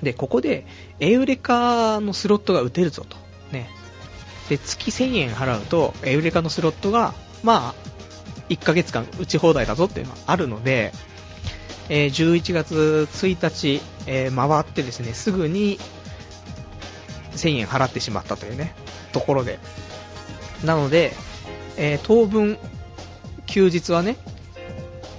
[0.02, 0.66] で、ここで、
[1.00, 3.16] エウレカのスロットが打てるぞと。
[3.50, 3.70] ね。
[4.50, 7.74] で、月1000円払うと、エウレカのスロットが、まあ、
[8.50, 10.92] 1ヶ月間打ち放題だぞっていうのがあるので、
[11.88, 15.78] えー、11月1日、えー、回ってですね、すぐに
[17.32, 18.74] 1000円払ってしまったというね、
[19.12, 19.58] ところで。
[20.64, 21.14] なので、
[21.76, 22.58] えー、当分、
[23.46, 24.16] 休日はね、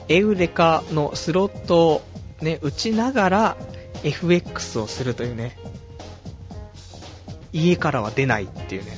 [0.10, 2.02] エウレカのスロットを
[2.42, 3.58] ね、打ちながら
[4.04, 5.58] FX をするというね、
[7.52, 8.92] 家からは出ないっていうね、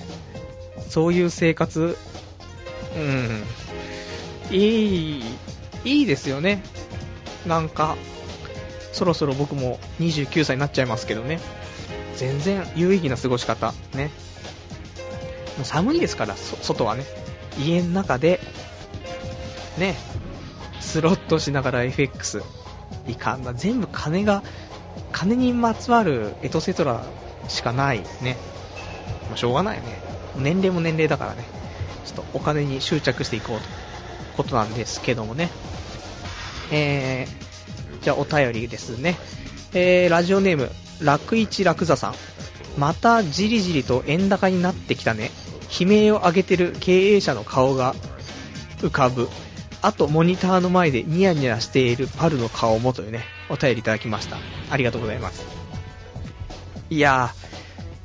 [0.90, 1.98] そういう生活、
[2.98, 3.44] うん、
[4.56, 5.24] いい、
[5.86, 6.62] いいですよね。
[7.48, 7.96] なんか、
[8.92, 11.40] そろそろ僕も29歳になっちゃいますけどね、
[12.16, 14.12] 全然有意義な過ごし方、ね。
[15.64, 17.04] 寒いですから、外はね。
[17.60, 18.40] 家の中で、
[19.78, 19.96] ね、
[20.80, 22.42] スロットしながら FX。
[23.08, 23.54] いかんな。
[23.54, 24.44] 全部金が、
[25.12, 27.04] 金にまつわるエトセトラ
[27.48, 28.38] しかないね。
[29.28, 30.02] まあ、しょうがないよね。
[30.38, 31.44] 年齢も年齢だからね。
[32.06, 33.90] ちょっとお金に執着していこうと。
[34.40, 35.50] ことなんですけどもね。
[36.72, 39.18] えー、じゃあお便りですね。
[39.74, 42.16] えー、ラジオネーム、楽一楽座さん。
[42.78, 45.32] またじりじりと円高になってきたね。
[45.70, 47.96] 悲鳴を上げてる経営者の顔が
[48.80, 49.30] 浮かぶ。
[49.82, 54.38] あと、モニターの前でニヤニヤしているパルの顔もというね、お便りいただきました。
[54.70, 55.46] ありがとうございます。
[56.90, 57.34] いや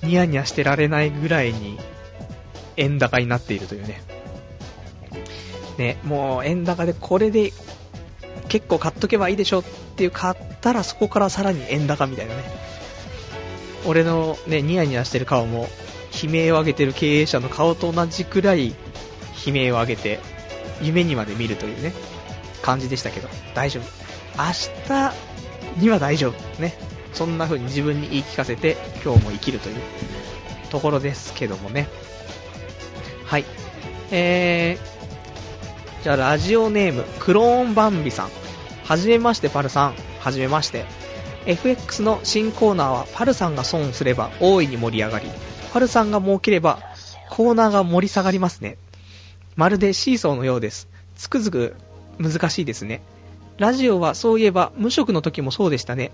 [0.03, 1.79] ー、ニヤニヤしてられないぐらいに
[2.77, 4.03] 円高になっているというね。
[5.79, 7.53] ね、もう円高でこれで
[8.49, 9.65] 結構買っとけばいいでしょっ
[9.97, 12.43] ていう買ったらそこからさらに円高みたいなね。
[13.87, 15.69] 俺のね、ニヤニヤしてる顔も
[16.25, 18.69] 悲鳴を上げてる経営者の顔と同じくらい
[19.47, 20.21] 悲鳴を上げて
[20.83, 21.93] 夢にまで見るというね、
[22.63, 23.85] 感じでしたけど、大丈夫。
[24.37, 26.63] 明日には大丈夫。
[26.63, 26.75] ね。
[27.13, 29.77] そんな風に自分に言い聞かせて今日も生きるという
[30.71, 31.89] ところですけどもね。
[33.25, 33.45] はい。
[34.11, 38.31] えー、じゃあラジオネーム、クローンバンビさん。
[38.85, 39.95] はじめまして、パルさん。
[40.19, 40.87] はじめまして。
[41.47, 45.27] FX の新コーナーはパルさんが損すれば大いに盛り上がり、
[45.75, 46.79] パルさんが儲ければ
[47.31, 48.79] コーナーが盛り下がりますね。
[49.57, 50.87] まるでシーソーのようです。
[51.17, 51.75] つくづく
[52.17, 53.03] 難しいですね。
[53.59, 56.13] ラジオはそういえば無職の時もそうでしたね。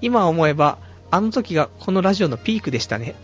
[0.00, 0.78] 今思えば、
[1.12, 3.14] あの時がこのラジオのピークでしたね。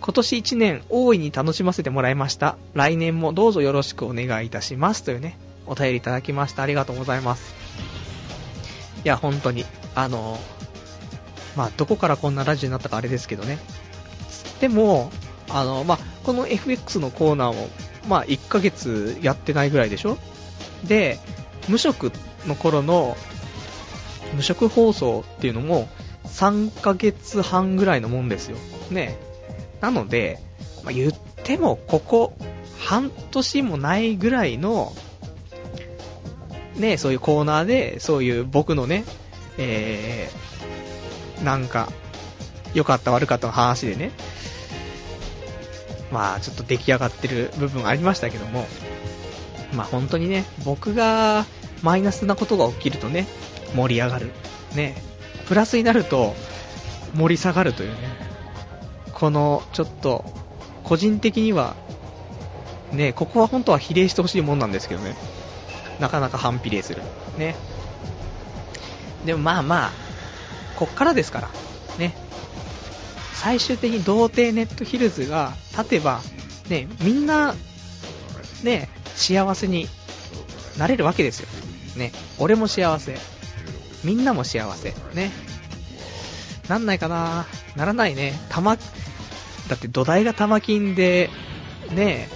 [0.00, 2.56] 今年1年大いに楽しませてもらいました。
[2.74, 5.02] 来年もどうぞよろしくお願いいたします。
[5.02, 5.36] というね、
[5.66, 6.62] お便りいただきました。
[6.62, 7.52] ありがとうございます。
[9.04, 9.64] いや、本当に、
[9.96, 10.38] あの、
[11.56, 13.58] まあ、どこからこんなラジオになったかあれですけどね。
[14.60, 15.10] でも、
[15.48, 17.68] あの、まあ、この FX のコーナーも
[18.08, 20.18] まあ、1ヶ月やってないぐらいでしょ？
[20.84, 21.18] で、
[21.68, 22.12] 無職
[22.46, 23.16] の頃の
[24.34, 25.88] 無職放送っていうのも
[26.24, 28.56] 3ヶ月半ぐらいのもんですよ。
[28.90, 29.16] ね。
[29.80, 30.38] なので、
[30.84, 32.34] まあ、言ってもここ
[32.78, 34.92] 半年もないぐらいの、
[36.76, 39.04] ね、そういうコーナーで、そういう僕のね、
[39.58, 41.88] えー、なんか、
[42.74, 44.10] 良かった悪かったの話でね、
[46.12, 48.66] まあちょっと出来上がってる部分ありましたけども、
[49.74, 51.46] まあ本当にね、僕が
[51.82, 53.26] マイナスなことが起きるとね、
[53.74, 54.30] 盛り上がる。
[54.74, 54.94] ね、
[55.46, 56.34] プラスになると
[57.14, 57.96] 盛り下がるというね、
[59.12, 60.24] このちょっと
[60.84, 61.74] 個人的には、
[62.92, 65.16] ね、ここは本当は比例してほしいもんなんですけどね、
[65.98, 67.02] なかなか反比例する。
[67.38, 67.54] ね。
[69.24, 69.90] でもまあまあ、
[70.76, 71.50] こっからですから、
[71.98, 72.14] ね、
[73.34, 76.20] 最終的に童貞ネットヒルズが立てば、
[76.68, 77.54] ね、みんな、
[78.62, 79.88] ね、幸せに
[80.78, 81.48] なれるわけですよ。
[81.96, 83.16] ね、俺も幸せ。
[84.04, 84.94] みんなも幸せ。
[85.14, 85.30] ね。
[86.68, 88.32] なんないかなならないね。
[88.48, 91.30] 玉、だって土台が玉金で、
[91.90, 92.28] ね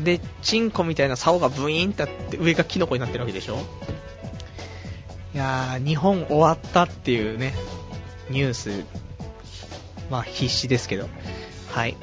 [0.00, 3.58] で、チンコみたいな竿がブイーンってあって上がキノコになってるわけでしょ
[5.34, 7.52] いやー、日本終わったっていうね、
[8.30, 8.84] ニュース
[10.10, 11.08] まあ必死ですけど。
[11.70, 11.96] はい。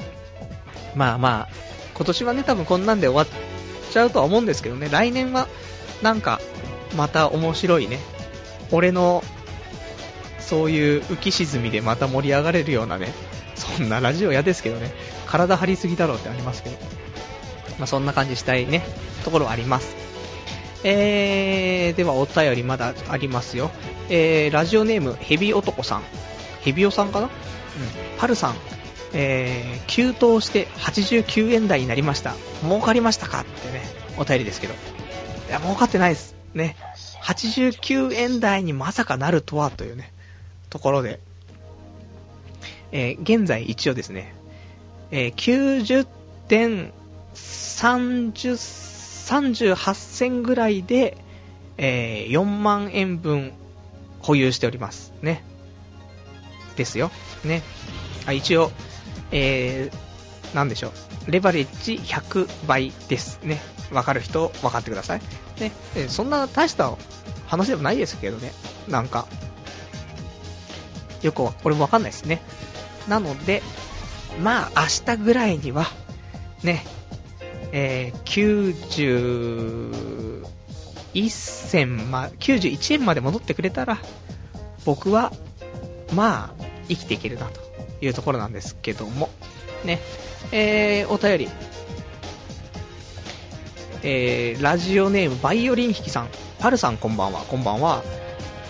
[0.95, 1.53] まあまあ、
[1.95, 5.47] 今年はね、多分こんなんで終わっちゃうとは思うんですけどね、来年は、
[6.01, 6.39] なんか、
[6.95, 7.99] また面白いね、
[8.71, 9.23] 俺の、
[10.39, 13.13] そういう浮き沈みでまた盛り上がれるようなね、
[13.55, 14.93] そんなラジオ嫌ですけどね、
[15.25, 16.77] 体張りすぎだろうってありますけど、
[17.79, 18.83] まあそんな感じしたいね、
[19.23, 19.95] ところはあります。
[20.83, 23.71] えー、ではお便りまだありますよ。
[24.09, 26.03] えー、ラジオネーム、ヘビ男さん。
[26.61, 27.29] ヘビオさんかな、
[28.17, 28.55] パルさん、
[29.13, 32.33] えー、急騰して89円台になりました。
[32.63, 33.81] 儲かりましたかってね、
[34.17, 34.73] お便りですけど。
[34.73, 34.77] い
[35.51, 36.35] や、儲かってないです。
[36.53, 36.75] ね。
[37.23, 40.13] 89円台にまさかなるとはというね、
[40.69, 41.19] ところで。
[42.91, 44.33] えー、現在一応ですね、
[45.11, 46.91] えー、
[47.33, 51.17] 90.38銭ぐらいで、
[51.77, 53.51] えー、4万円分
[54.19, 55.13] 保有しております。
[55.21, 55.43] ね。
[56.75, 57.11] ですよ。
[57.43, 57.63] ね。
[58.25, 58.71] あ一応、
[59.31, 60.93] えー、なんでしょ
[61.27, 61.31] う。
[61.31, 63.61] レバレッジ100倍ですね。
[63.91, 65.21] わかる人、分かってください。
[65.59, 65.71] ね。
[66.07, 66.91] そんな大した
[67.47, 68.51] 話でもないですけどね。
[68.87, 69.27] なんか、
[71.21, 72.41] よく、俺もわかんないですね。
[73.07, 73.61] なので、
[74.41, 75.85] まあ、明日ぐらいには、
[76.63, 76.83] ね、
[77.71, 78.23] えー、
[81.13, 83.99] 91銭ま、91円まで戻ってくれたら、
[84.85, 85.31] 僕は、
[86.13, 87.59] まあ、生きていけるなと
[88.01, 89.29] いうところなんですけども、
[89.83, 89.99] ね、
[90.51, 91.49] えー、お便り、
[94.03, 96.29] えー、ラジオネームバイオリン弾きさん、
[96.59, 98.03] パルさんこんばんは、こんばんは。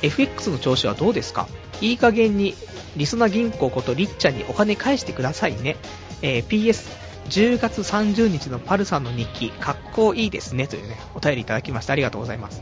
[0.01, 1.47] FX の調子はどうですか？
[1.81, 2.55] いい加減に、
[2.95, 5.75] リソナ銀行ことりっちゃんにお金返してくださいね。
[6.21, 6.89] えー、PS、
[7.29, 12.61] 10月30日のパルさんの日記、かっこいいですね、というね、お便りいただきましてありがとうございます。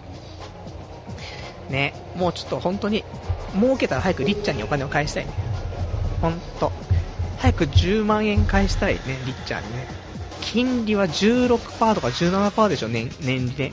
[1.69, 3.03] ね、もうちょっと本当に、
[3.53, 5.31] 儲けたら早くりっちゃんにお金を返したいね。
[6.21, 6.71] ほんと。
[7.37, 9.87] 早く10万円返したいね、りっちゃんにね。
[10.41, 13.71] 金利は16%とか17%でしょ、年、年利ね。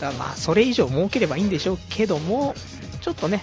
[0.00, 2.54] だまあ、それ以上儲ければいいんでしょうけども、
[3.00, 3.42] ちょっとね、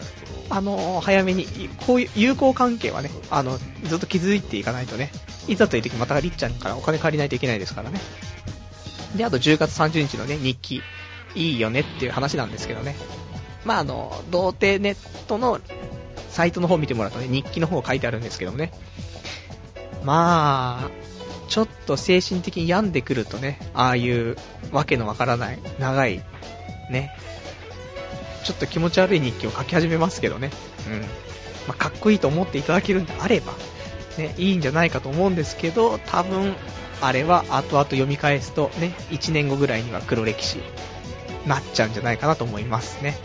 [0.50, 1.46] あのー、早めに、
[1.86, 5.12] こういう友好関係はね、あの、ずっと築いていかないとね、
[5.48, 8.00] いざという時またりっちゃんからお金借りないといけないですからね。
[9.16, 10.82] で、あと10月30日のね、日記、
[11.36, 12.96] いいよねっていう話なんですけどね。
[13.66, 15.60] まあ、あの、童貞ネットの
[16.30, 18.72] サイトの方見てもらうとね、日記の方書いてあるんですけどもね。
[20.04, 20.90] まあ、
[21.48, 24.36] ちょっと精神的に病んでくるとね、ああいう
[24.72, 26.24] わけのわからない、長い、
[26.90, 27.16] ね、
[28.44, 30.52] ちょっと気持ち悪い日記を書き始めますけどね。
[30.88, 31.02] うん。
[31.02, 31.08] ま
[31.70, 33.54] あ、かっこいいと思っていただけるんであれば、
[34.18, 36.56] ね、いいんじゃないかと思うんですけど、多分、
[37.02, 40.60] あれは後々読み返すとね、1年後ぐらいには黒歴史、
[41.48, 43.18] なっちゃうんじゃないかなと思いますね。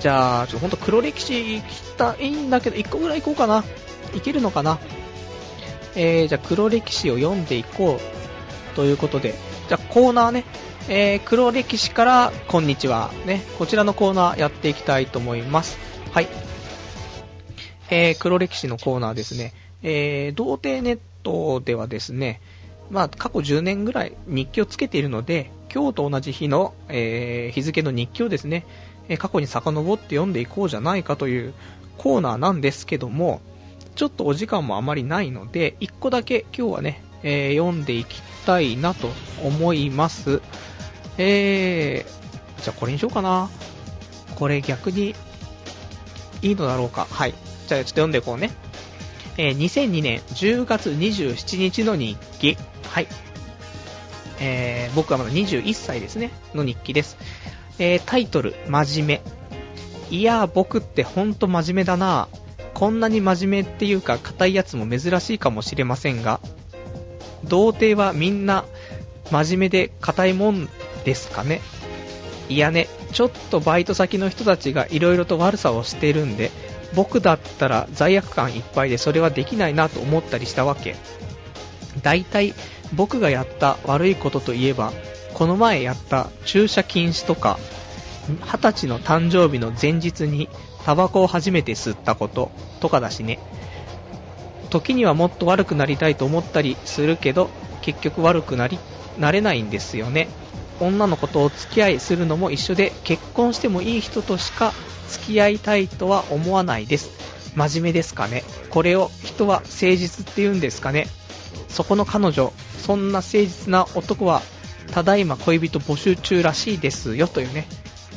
[0.00, 3.64] じゃあ、ちょっとほんと黒歴史聞きたいんだけど、1個ぐらい行こうかな。
[4.14, 4.78] いけるのかな
[5.94, 9.34] えー、じゃあ黒歴史を読んでいこうということで、
[9.68, 10.44] じゃあコーナーね、
[10.88, 15.78] えー、黒歴史からこんにちは、ね、こちらのコーナーやっていきたいと思います。
[16.12, 16.28] はい。
[17.90, 19.54] えー、黒歴史のコーナーですね。
[19.82, 22.40] えー、童貞ネットではですね、
[22.90, 28.64] まあ、過去10年ぐらい日記をつけているので、今日と同じ日の、えー、日付の日記をですね、
[29.08, 31.54] え過去に遡って読んでいこうじゃないかという
[31.98, 33.40] コーナーなんですけども、
[33.94, 39.10] ちょっとお時間もあまりないので、1個だけ今日はね、えー、読んでいきたいなと
[39.42, 40.42] 思います。
[41.18, 43.50] えー、じゃあこれにしようかな。
[44.36, 45.14] これ逆に
[46.42, 47.06] いいのだろうか。
[47.10, 47.34] はい。
[47.66, 48.50] じゃあちょっと読んでいこうね。
[49.38, 52.56] えー、2002年10月27日の日記。
[52.88, 53.08] はい。
[54.40, 56.30] えー、僕はまだ21歳ですね。
[56.54, 57.16] の日記です。
[57.78, 59.36] えー、タイトル、真面目。
[60.10, 62.28] いやー僕ってほんと真面目だな
[62.74, 66.40] こんなに真面目っていうか、硬いやつも珍しいかもしれませんが、
[67.44, 68.64] 童貞はみんな
[69.30, 70.68] 真面目で硬いもん
[71.04, 71.60] ですかね。
[72.48, 76.50] いやね、ちょっとバイト先の人たちが色々と悪さをしてるんで、
[76.94, 80.96] 僕だったら罪悪感いっぱいでそれはできないなと思ったりしたわけ。
[82.02, 82.54] 大体
[82.92, 84.92] 僕がやった悪いことといえば、
[85.36, 87.58] この前やった駐車禁止とか、
[88.26, 90.48] 20歳の誕生日の前日に
[90.86, 93.38] タバコを初めて吸ったこととかだしね。
[94.70, 97.50] 時にはもっと悪くなりたいと思ったりするけど、
[97.82, 98.78] 結局悪くなり、
[99.18, 100.28] なれないんですよね。
[100.80, 104.72] 女の子とお付き合いするのも一緒で結婚してもいい人としか
[105.10, 107.10] 付き合いたいとは思わないです
[107.54, 111.06] 真面目ですかねこれを人は誠実って言うんですかね
[111.68, 114.42] そこの彼女そんな誠実な男は
[114.92, 117.66] ただいま恋人募集中らしいですよというね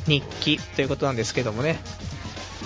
[0.06, 1.78] 日記ということなんですけどもね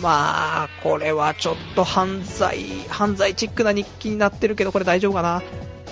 [0.00, 5.42] まあこれはちょっと犯罪犯罪チックな日記になってるけどこれ大丈夫かな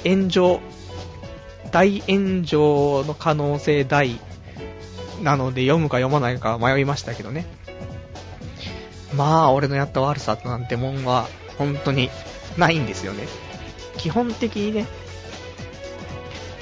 [0.05, 0.61] 炎上
[1.71, 4.21] 大炎上の可能性大
[5.23, 7.47] なので読むか読まないか迷いましたけどね。
[9.15, 12.11] まあ、俺のやった悪さなんてもんは本当に
[12.57, 13.27] ないんですよね。
[13.97, 14.87] 基本的にね。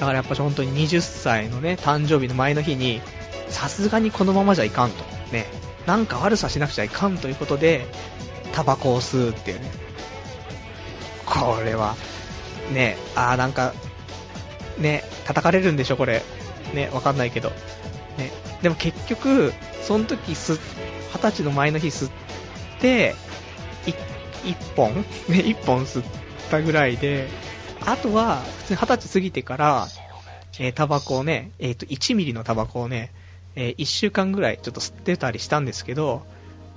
[0.01, 3.03] だからやっぱ本当に20歳のね、誕生日の前の日に、
[3.49, 5.05] さすがにこのままじゃいかんと。
[5.31, 5.45] ね。
[5.87, 7.85] なんか悪さしなくちゃいかんということで、
[8.53, 9.71] タバコを吸うっていうね。
[11.27, 11.97] これは、
[12.73, 13.75] ね、あーなんか、
[14.79, 16.23] ね、叩かれるんでしょ、これ。
[16.73, 17.51] ね、わかんないけど。
[18.17, 18.31] ね、
[18.63, 20.59] でも結局、その時す、
[21.13, 22.11] 二十歳の前の日吸っ
[22.81, 23.15] て、
[24.45, 24.95] 一本？
[25.29, 26.05] ね、一本吸っ
[26.51, 27.29] たぐらいで、
[27.87, 29.89] あとは、普通に二十歳過ぎてから、
[30.59, 33.13] えー、タバコをね、えっ、ー、と、1ミリのタバコをね、
[33.57, 36.23] え、1週間ぐらいちょっと吸ってたりしたんですけど、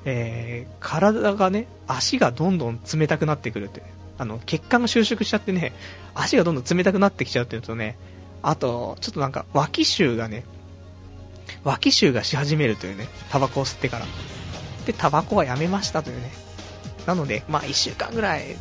[0.06, 3.84] えー、体がね、足がどんどん冷たくなってくるって。
[4.18, 5.74] あの、血管が収縮しちゃってね、
[6.14, 7.98] 足がどんどん冷たくなってきちゃうっていうとね、
[8.42, 10.44] あと、ちょっとなんか、脇臭がね、
[11.64, 14.06] 脇臭がし始めるというね、タバコを吸ってから。
[14.86, 16.32] で、タバコはやめましたというね。
[17.06, 18.58] なので、まあ、1週間ぐらい、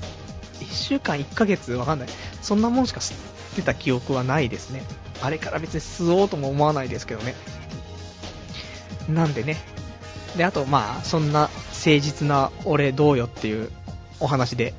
[0.62, 2.08] 1週間1ヶ月わかんない。
[2.40, 3.16] そんなもんしか吸っ
[3.56, 4.82] てた記憶はないですね。
[5.22, 7.34] あれから別に吸おうとも思わないですけどね。
[9.08, 9.56] なんでね。
[10.36, 13.70] で、あと、まあ、そんな誠実な俺どうよっていう
[14.20, 14.74] お話で、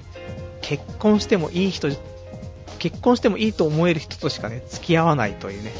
[0.61, 1.89] 結婚してもいい人、
[2.79, 5.71] 結婚してもいいと思える人としかね、付き合わないというね、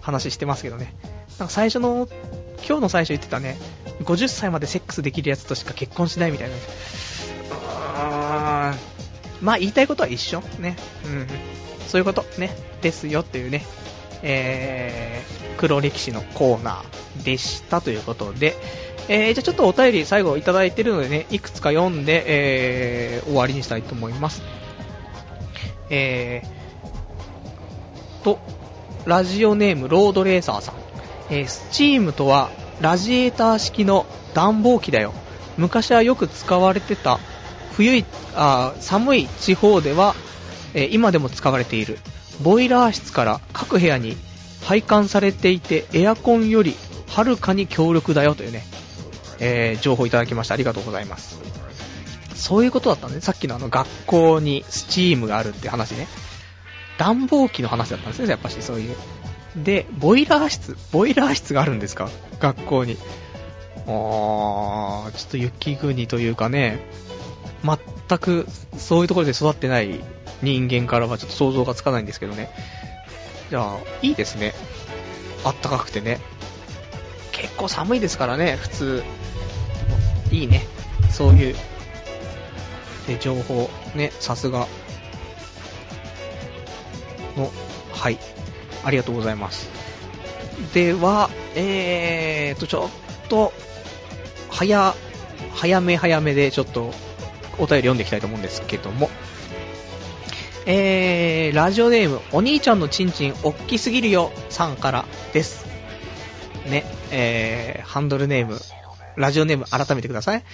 [0.00, 0.94] 話してますけどね。
[1.38, 2.08] なんか最初の
[2.66, 3.56] 今日の最初言ってたね、
[4.02, 6.56] 50歳までセックスできるやつとしか結婚しないみたいな。
[6.56, 8.97] うーん。
[9.40, 10.40] まあ言いたいことは一緒。
[10.58, 10.76] ね。
[11.04, 11.26] うん。
[11.86, 12.50] そういうこと、ね。
[12.82, 13.64] ですよっていうね。
[14.22, 18.56] えー、黒歴史のコーナーでしたということで、
[19.08, 24.42] えー、じゃあちょっとお便り最後いただいてるのでね、いくつか読んで、えー、終わりにしたいと思います。
[25.90, 28.38] えー、と、
[29.06, 30.74] ラジオネームロードレーサーさん。
[31.30, 35.12] えー、スチームとはラジエーター式の暖房機だよ。
[35.56, 37.18] 昔はよく使われてた
[37.78, 38.04] 冬い
[38.34, 40.16] あ寒い地方では、
[40.74, 41.96] えー、今でも使われている
[42.42, 44.16] ボイラー室から各部屋に
[44.64, 46.74] 配管されていてエアコンより
[47.06, 48.64] はるかに強力だよというね、
[49.38, 50.54] えー、情報いただきました。
[50.54, 51.40] ありがとうございます。
[52.34, 56.08] そういうことだったんで、ね、さっきのあの学校にスチームがあるって話ね。
[56.98, 58.96] 暖房機の話だったんですね、やっぱしそういう。
[59.56, 62.10] で、ボイラー室、ボイラー室があるんですか？
[62.40, 62.96] 学校に。
[63.86, 66.84] あー、ちょっと雪国というかね、
[67.64, 68.46] 全く
[68.76, 70.00] そういうところで育ってない
[70.42, 72.50] 人間からはちょっと想像がつかないんですけどね。
[73.50, 74.54] じゃあ、いいですね。
[75.44, 76.20] あったかくてね。
[77.32, 79.02] 結構寒いですからね、普通。
[80.30, 80.66] いいね。
[81.10, 81.56] そういう、
[83.06, 84.66] で、情報、ね、さすが。
[87.36, 87.50] の、
[87.92, 88.18] はい。
[88.84, 89.68] ありがとうございます。
[90.74, 92.90] では、えーと、ちょ
[93.24, 93.52] っと、
[94.50, 94.94] 早、
[95.54, 96.92] 早め早めでちょっと
[97.58, 99.10] お便り読んでいきたいと思うんですけども、
[100.66, 105.66] えー、ラジオネーム、お兄ちゃんのちんちんおっきすぎるよさんからです。
[106.68, 108.58] ね、えー、ハンドルネーム、
[109.16, 110.44] ラジオネーム改めてください。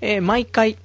[0.00, 0.78] えー、毎回、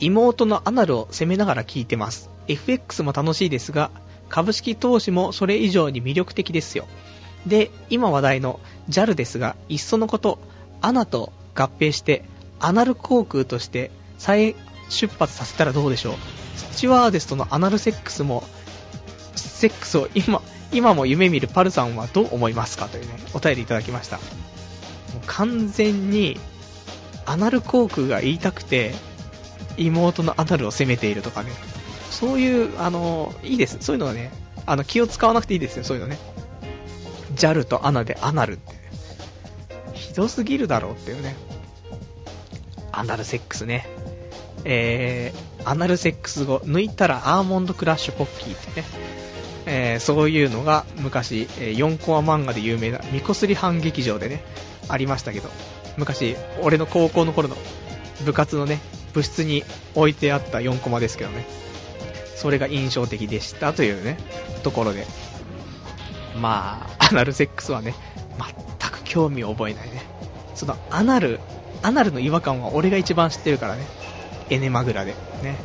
[0.00, 2.30] 妹のアナルを攻めながら聞いてます。
[2.46, 3.90] FX も楽しいですが、
[4.28, 6.86] 株式投資もそれ以上に魅力的ですよ。
[7.46, 10.38] で、今話題の JAL ですが、いっそのこと、
[10.82, 12.24] アナと合併して、
[12.58, 13.90] アナル航空として
[14.20, 14.54] 再
[14.90, 16.14] 出発させたらどうでしょう。
[16.56, 18.44] スチュワーデスとのアナルセックスも、
[19.34, 20.42] セックスを今、
[20.72, 24.18] 今も夢見るパルさんはどう思いますかというね、お便りいただきました。
[24.18, 26.38] もう完全に、
[27.24, 28.92] アナル航空が言いたくて、
[29.78, 31.50] 妹のアナルを責めているとかね、
[32.10, 33.78] そういう、あの、いいです。
[33.80, 34.30] そういうのはね、
[34.66, 36.18] あの、気を使わなくていいですよ、そういうのね。
[37.36, 38.74] JAL とアナでアナルって、
[39.94, 41.36] ひどすぎるだろうっていうね。
[42.92, 43.86] アナルセックスね。
[44.64, 48.86] えー、アナルセックス後、抜いたらアーモンドクラッシュポッキーってね、
[49.66, 54.44] えー、そういうのが昔、え4コア漫画で有名なミコスリ反劇場でね、
[54.88, 55.48] ありましたけど、
[55.96, 57.56] 昔、俺の高校の頃の
[58.24, 58.80] 部活のね、
[59.12, 61.46] 部室に置いてあった4コマですけどね、
[62.36, 64.18] それが印象的でしたというね、
[64.62, 65.06] ところで、
[66.36, 67.94] まあ、アナルセックスはね、
[68.80, 70.02] 全く興味を覚えないね。
[70.54, 71.40] そのアナル、
[71.82, 73.84] アナルの違和感は俺が一番知ってるからね。
[74.50, 75.14] エネマグラで。
[75.42, 75.56] ね。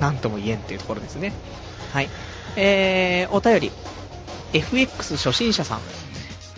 [0.00, 1.32] なんとも言えんっていうところですね。
[1.92, 2.08] はい。
[2.56, 3.72] えー、お便り。
[4.52, 5.80] FX 初心者さん。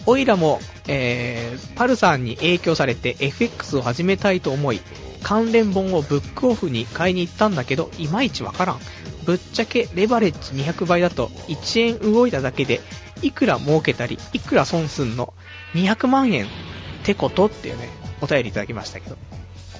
[0.07, 4.81] おいらも、えー、パルさんに影響されて FX を始めたいと思い、
[5.23, 8.81] 関連本をブックオフに買いに行ったんだけど、いまいちわからん。
[9.25, 12.81] ぶっちゃけレバレッジ200倍だと1円動いただけで、
[13.23, 15.35] いくら儲けたり、いくら損すんの
[15.75, 16.49] ?200 万円っ
[17.03, 17.89] てことっていうね、
[18.21, 19.17] お便りいただきましたけど。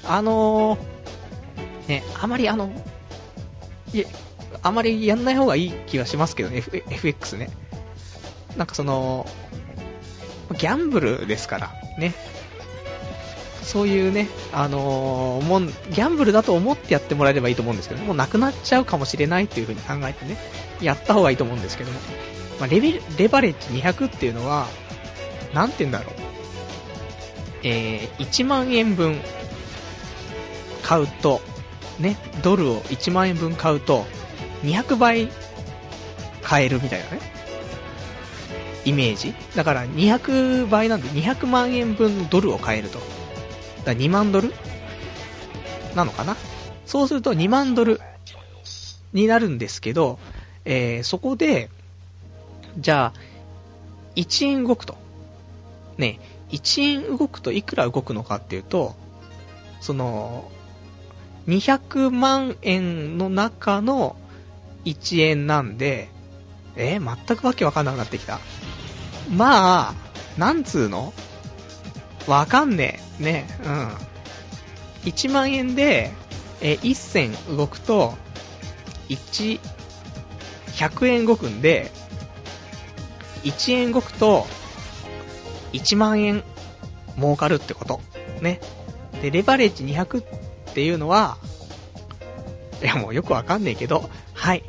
[0.05, 0.79] あのー、
[1.89, 2.71] ね、あまりあの、
[3.93, 4.07] いえ、
[4.63, 7.51] あまりやんない方がいい気がしますけどね、F、FX ね。
[8.57, 9.27] なんかその、
[10.59, 12.15] ギャンブルですから、ね。
[13.63, 20.37] そういうね、あのー、もう、ギャンブルだと思ってやってもらえればいいと思うんですけど、もうなくなっちゃうかもしれないっていう風に考えてね、
[20.81, 21.99] やった方がいいと思うんですけども。
[22.61, 24.67] まあ、レベルレバレッジ200っていうのは、
[25.53, 26.15] なんて言うんだろう。
[27.65, 29.21] えー、1万円分
[30.83, 31.41] 買うと、
[31.99, 34.07] ね、ドルを1万円分買うと、
[34.63, 35.29] 200倍
[36.43, 37.21] 買えるみたいなね、
[38.85, 39.35] イメージ。
[39.55, 42.99] だから200倍なんで200万円分のドルを買えると。
[43.85, 44.53] だ2万ドル
[45.95, 46.37] なのかな
[46.85, 48.01] そうすると2万ドル
[49.13, 50.19] になるんですけど、
[50.65, 51.71] えー、そこで、
[52.79, 53.21] じゃあ、
[54.17, 54.97] 1円動くと。
[55.97, 56.21] ね、
[56.51, 58.95] 1円動くといくら動くのかっていうと、
[59.81, 60.51] その、
[61.49, 64.17] 200万円の中の
[64.85, 66.09] 1円なんで、
[66.77, 68.41] えー、全くわけわかんなくなってきた。
[69.31, 69.95] まあ、
[70.39, 71.13] なんつうの？
[72.27, 73.23] わかんねえ。
[73.23, 73.89] ね、うん。
[75.05, 76.13] 1万円で、
[76.61, 78.15] えー、1銭動くと、
[79.09, 79.61] 1、
[80.75, 81.91] 100円動くんで、
[83.45, 84.47] 1円動くと、
[85.73, 86.43] 1万円
[87.17, 88.01] 儲かるってこと。
[88.41, 88.61] ね。
[89.23, 90.25] で、レバレッジ200っ
[90.77, 91.39] ていうのは、
[92.83, 94.63] いやもうよくわかんねえけど、はい。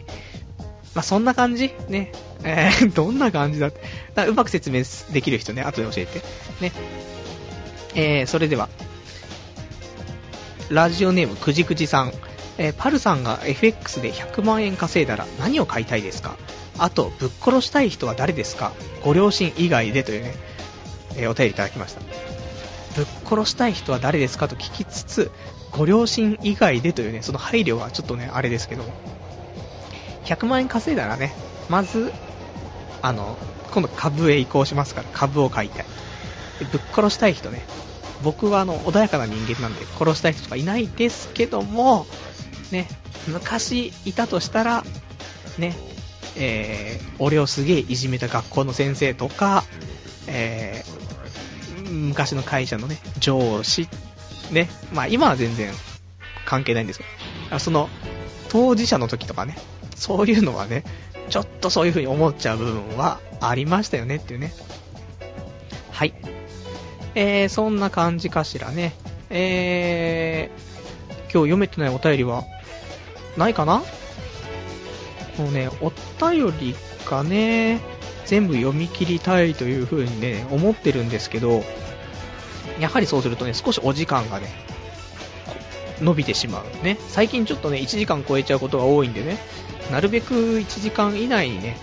[0.95, 1.74] まあ、そんな感じ？
[1.89, 2.14] ね。
[2.45, 3.82] えー、 どんな感じだって。
[4.26, 6.22] うまく説明できる人ね、後で教えて。
[6.62, 6.72] ね。
[7.93, 8.70] えー、それでは、
[10.70, 12.14] ラジオネームくじくじさん。
[12.58, 16.38] えー、パルさんが FX で100万円稼いだら何を買いたいですか？
[16.78, 18.72] あと、ぶっ殺したい人は誰ですか？
[19.03, 20.34] ご両親以外でというね、
[21.18, 22.01] えー、お便りいただきました。
[22.95, 24.47] ぶっ殺したい人は誰ですか？
[24.47, 25.32] と聞きつつ、
[25.72, 28.84] ご両親以外でというね、その配慮はちょっとね、あれですけど、
[30.26, 31.34] 100万円稼いだらね、
[31.70, 32.11] まず、
[33.01, 33.38] あの、
[33.72, 35.86] 今度株へ移行しますから、株を買いたい。
[36.72, 37.61] ぶっ殺したい人ね、
[38.24, 42.07] 僕はあの、穏やかな人間なんで、殺したい人とかいないですけども、
[42.72, 42.88] ね、
[43.28, 44.84] 昔いたとしたら、
[45.57, 45.76] ね、
[46.36, 49.63] えー、俺をすげえいじめた学校の先生とか、
[50.28, 53.88] えー、昔の会社のね、上司、
[54.51, 55.71] ね、まあ今は全然
[56.45, 57.05] 関係ないんですけ
[57.51, 57.89] ど、その、
[58.49, 59.57] 当事者の時とかね、
[59.95, 60.83] そういうのはね、
[61.29, 64.53] ちょっとそういう風に思っちゃう部分はありましたよねっていうね。
[65.91, 66.13] はい。
[67.15, 68.93] えー、そんな感じかしらね。
[69.29, 72.43] えー、今日読めてないお便りは、
[73.35, 73.83] ないかな？
[75.37, 75.91] もうね、お
[76.21, 76.75] 便り
[77.09, 77.81] がね、
[78.25, 81.63] 全部読み切りたいという風にね、思ってるんですけど、
[82.80, 84.47] やはりそうするとね、少しお時間がね、
[86.01, 86.97] 伸びてしまうね。
[87.07, 89.38] 最近ちょっとね、1時間超えちゃうことが多いんでね、
[89.91, 91.78] なるべく1時間以内にね、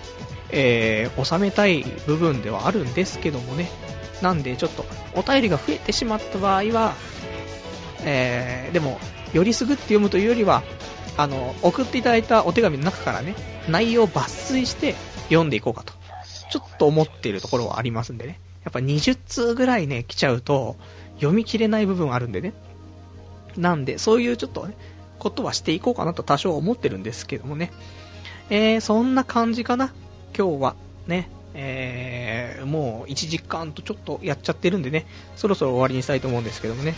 [0.51, 3.71] えー、収めたい部分ではあるんですけどもね。
[4.23, 6.95] なんでちょっとお便りが増えてしまった場合は、
[8.05, 8.99] えー、でも、
[9.33, 10.63] よりすぐって読むというよりは、
[11.17, 13.35] あの、送っていただいたお手紙の中からね、
[13.69, 15.93] 内容を抜粋して読んでいこうかと。
[16.51, 18.39] ちょっと思っているところはありますんでね。
[18.65, 20.77] やっぱ20通ぐらいね、来ちゃうと、
[21.17, 22.55] 読み切れない部分あるんでね。
[23.57, 24.75] なんで、そういうちょっとね、
[25.19, 27.71] ことはしていこうかなと多少思ってるんですけどもね。
[28.51, 29.93] えー、そんな感じかな。
[30.37, 30.77] 今日は。
[31.07, 31.29] ね。
[31.57, 35.07] えー、もう1時間とちょっとやっちゃってるんでね、
[35.37, 36.95] そろそろ終わりにしたいと思うんですけどもね。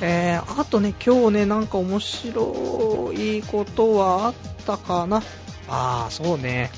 [0.00, 4.34] えー、あとね、今日ね、なんか面白いことはあっ
[4.66, 5.22] たかな。
[5.68, 6.70] あー、そうね。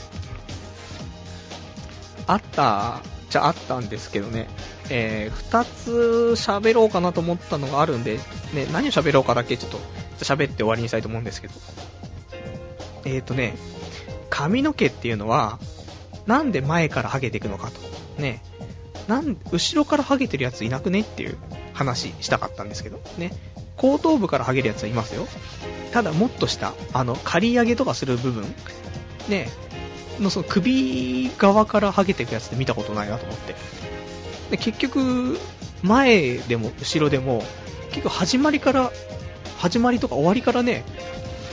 [2.26, 3.00] あった
[3.32, 4.46] じゃあったんですけどね。
[4.90, 5.90] えー、2つ
[6.36, 8.18] 喋ろうかなと思ったのがあるんで、
[8.52, 9.78] ね、何を喋ろうかだけちょっと
[10.18, 11.54] 喋って終わりにしたいと思うんですけど。
[13.06, 13.54] えーとね、
[14.28, 15.58] 髪の毛っていうのは、
[16.26, 17.80] なんで前からハゲていくのかと。
[18.20, 18.42] ね。
[19.08, 21.38] なん、後ろからハゲてるやついなくねっていう
[21.72, 23.32] 話したかったんですけど、ね。
[23.78, 25.26] 後頭部からハゲるやつはいますよ。
[25.92, 28.44] ただもっとした、あの、刈り上げとかする部分、
[29.30, 29.48] ね、
[30.20, 33.54] のその首側からハゲていくやつって見たことないなと思って。
[34.50, 35.38] で結局、
[35.82, 37.42] 前でも後ろでも、
[37.90, 38.92] 結構始まりから、
[39.58, 40.84] 始まりとか終わりからね、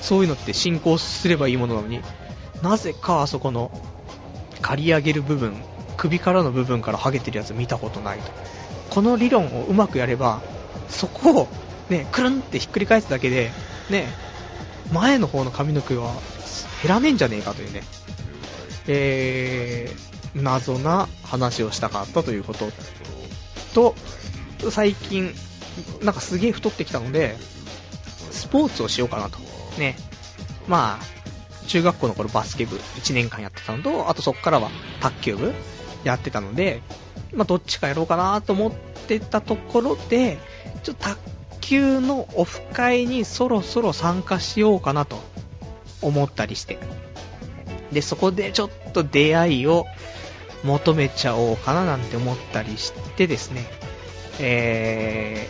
[0.01, 2.01] そういうのって進行すればいいものなのに、
[2.62, 3.72] なぜかあそこの
[4.62, 5.55] 刈り上げる部分、
[5.97, 8.32] 首からの部分からハゲてるやつ見たことないと。
[8.89, 10.41] この理論をうまくやれば、
[10.89, 11.47] そこを
[11.89, 13.51] ね、くるんってひっくり返すだけで、
[13.89, 14.07] ね、
[14.91, 16.14] 前の方の髪の毛は
[16.81, 17.84] 減らねえんじゃねえかというね、
[18.88, 22.69] えー、謎な話をしたかったということ
[23.73, 23.95] と、
[24.72, 25.34] 最近、
[26.01, 27.35] なんかすげえ太ってきたので、
[28.31, 29.39] スポーツをしようかなと。
[29.77, 29.95] ね。
[30.68, 34.69] まあ、中学校の頃バスケ部1年間やってたのと、あとそこからは
[35.01, 35.53] 卓球部
[36.03, 36.81] やってたので、
[37.34, 38.72] まあ、どっちかやろうかなと思っ
[39.07, 40.38] てたところで、
[40.84, 41.19] ちょっと卓
[41.61, 45.19] 球のオフ会にそろそろ参加しようかなと
[46.01, 46.80] 思ったりして。
[47.91, 49.86] で、そこでちょっと出会いを
[50.64, 53.66] 求めちゃおうかななんて思ったりしてですね、
[54.40, 55.48] え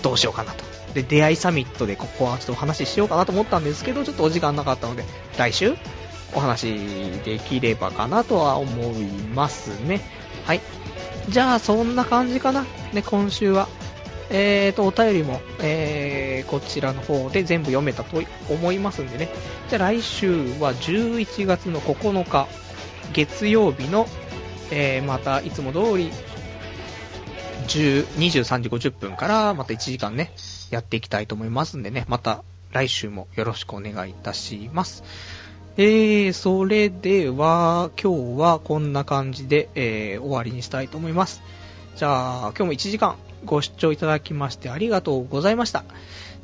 [0.00, 0.64] ー、どうしようかなと。
[0.94, 5.04] で、出会いサミットでここはちょっとお話ししようかなと思ったんですけど、ちょっとお時間なかったので、
[5.38, 5.74] 来週
[6.34, 6.74] お話
[7.24, 9.04] できればかなとは思い
[9.34, 10.00] ますね。
[10.44, 10.60] はい。
[11.28, 12.66] じゃあ、そんな感じかな。
[12.92, 13.68] ね、今週は。
[14.34, 19.28] えーと、お便りも、えー、こちらの方で全部読めたと思いますんでね。
[19.68, 22.48] じゃあ来週は11月の9日、
[23.12, 24.06] 月曜日の、
[24.70, 26.10] えー、またいつも通り、
[27.66, 30.32] 23時50分からまた1時間ね、
[30.70, 32.42] やっていきたいと思いますんでね、また
[32.72, 35.04] 来週もよろしくお願いいたします。
[35.76, 41.42] えー、それでは、今日はこんな感じで、えー、終わりにしたいと思います。
[41.96, 45.84] じゃあ、今日も1時間ご視聴いただきましてありがとうございました。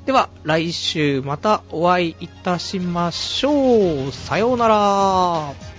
[0.07, 4.13] では、来週またお会いいたしましょう。
[4.13, 5.78] さようなら。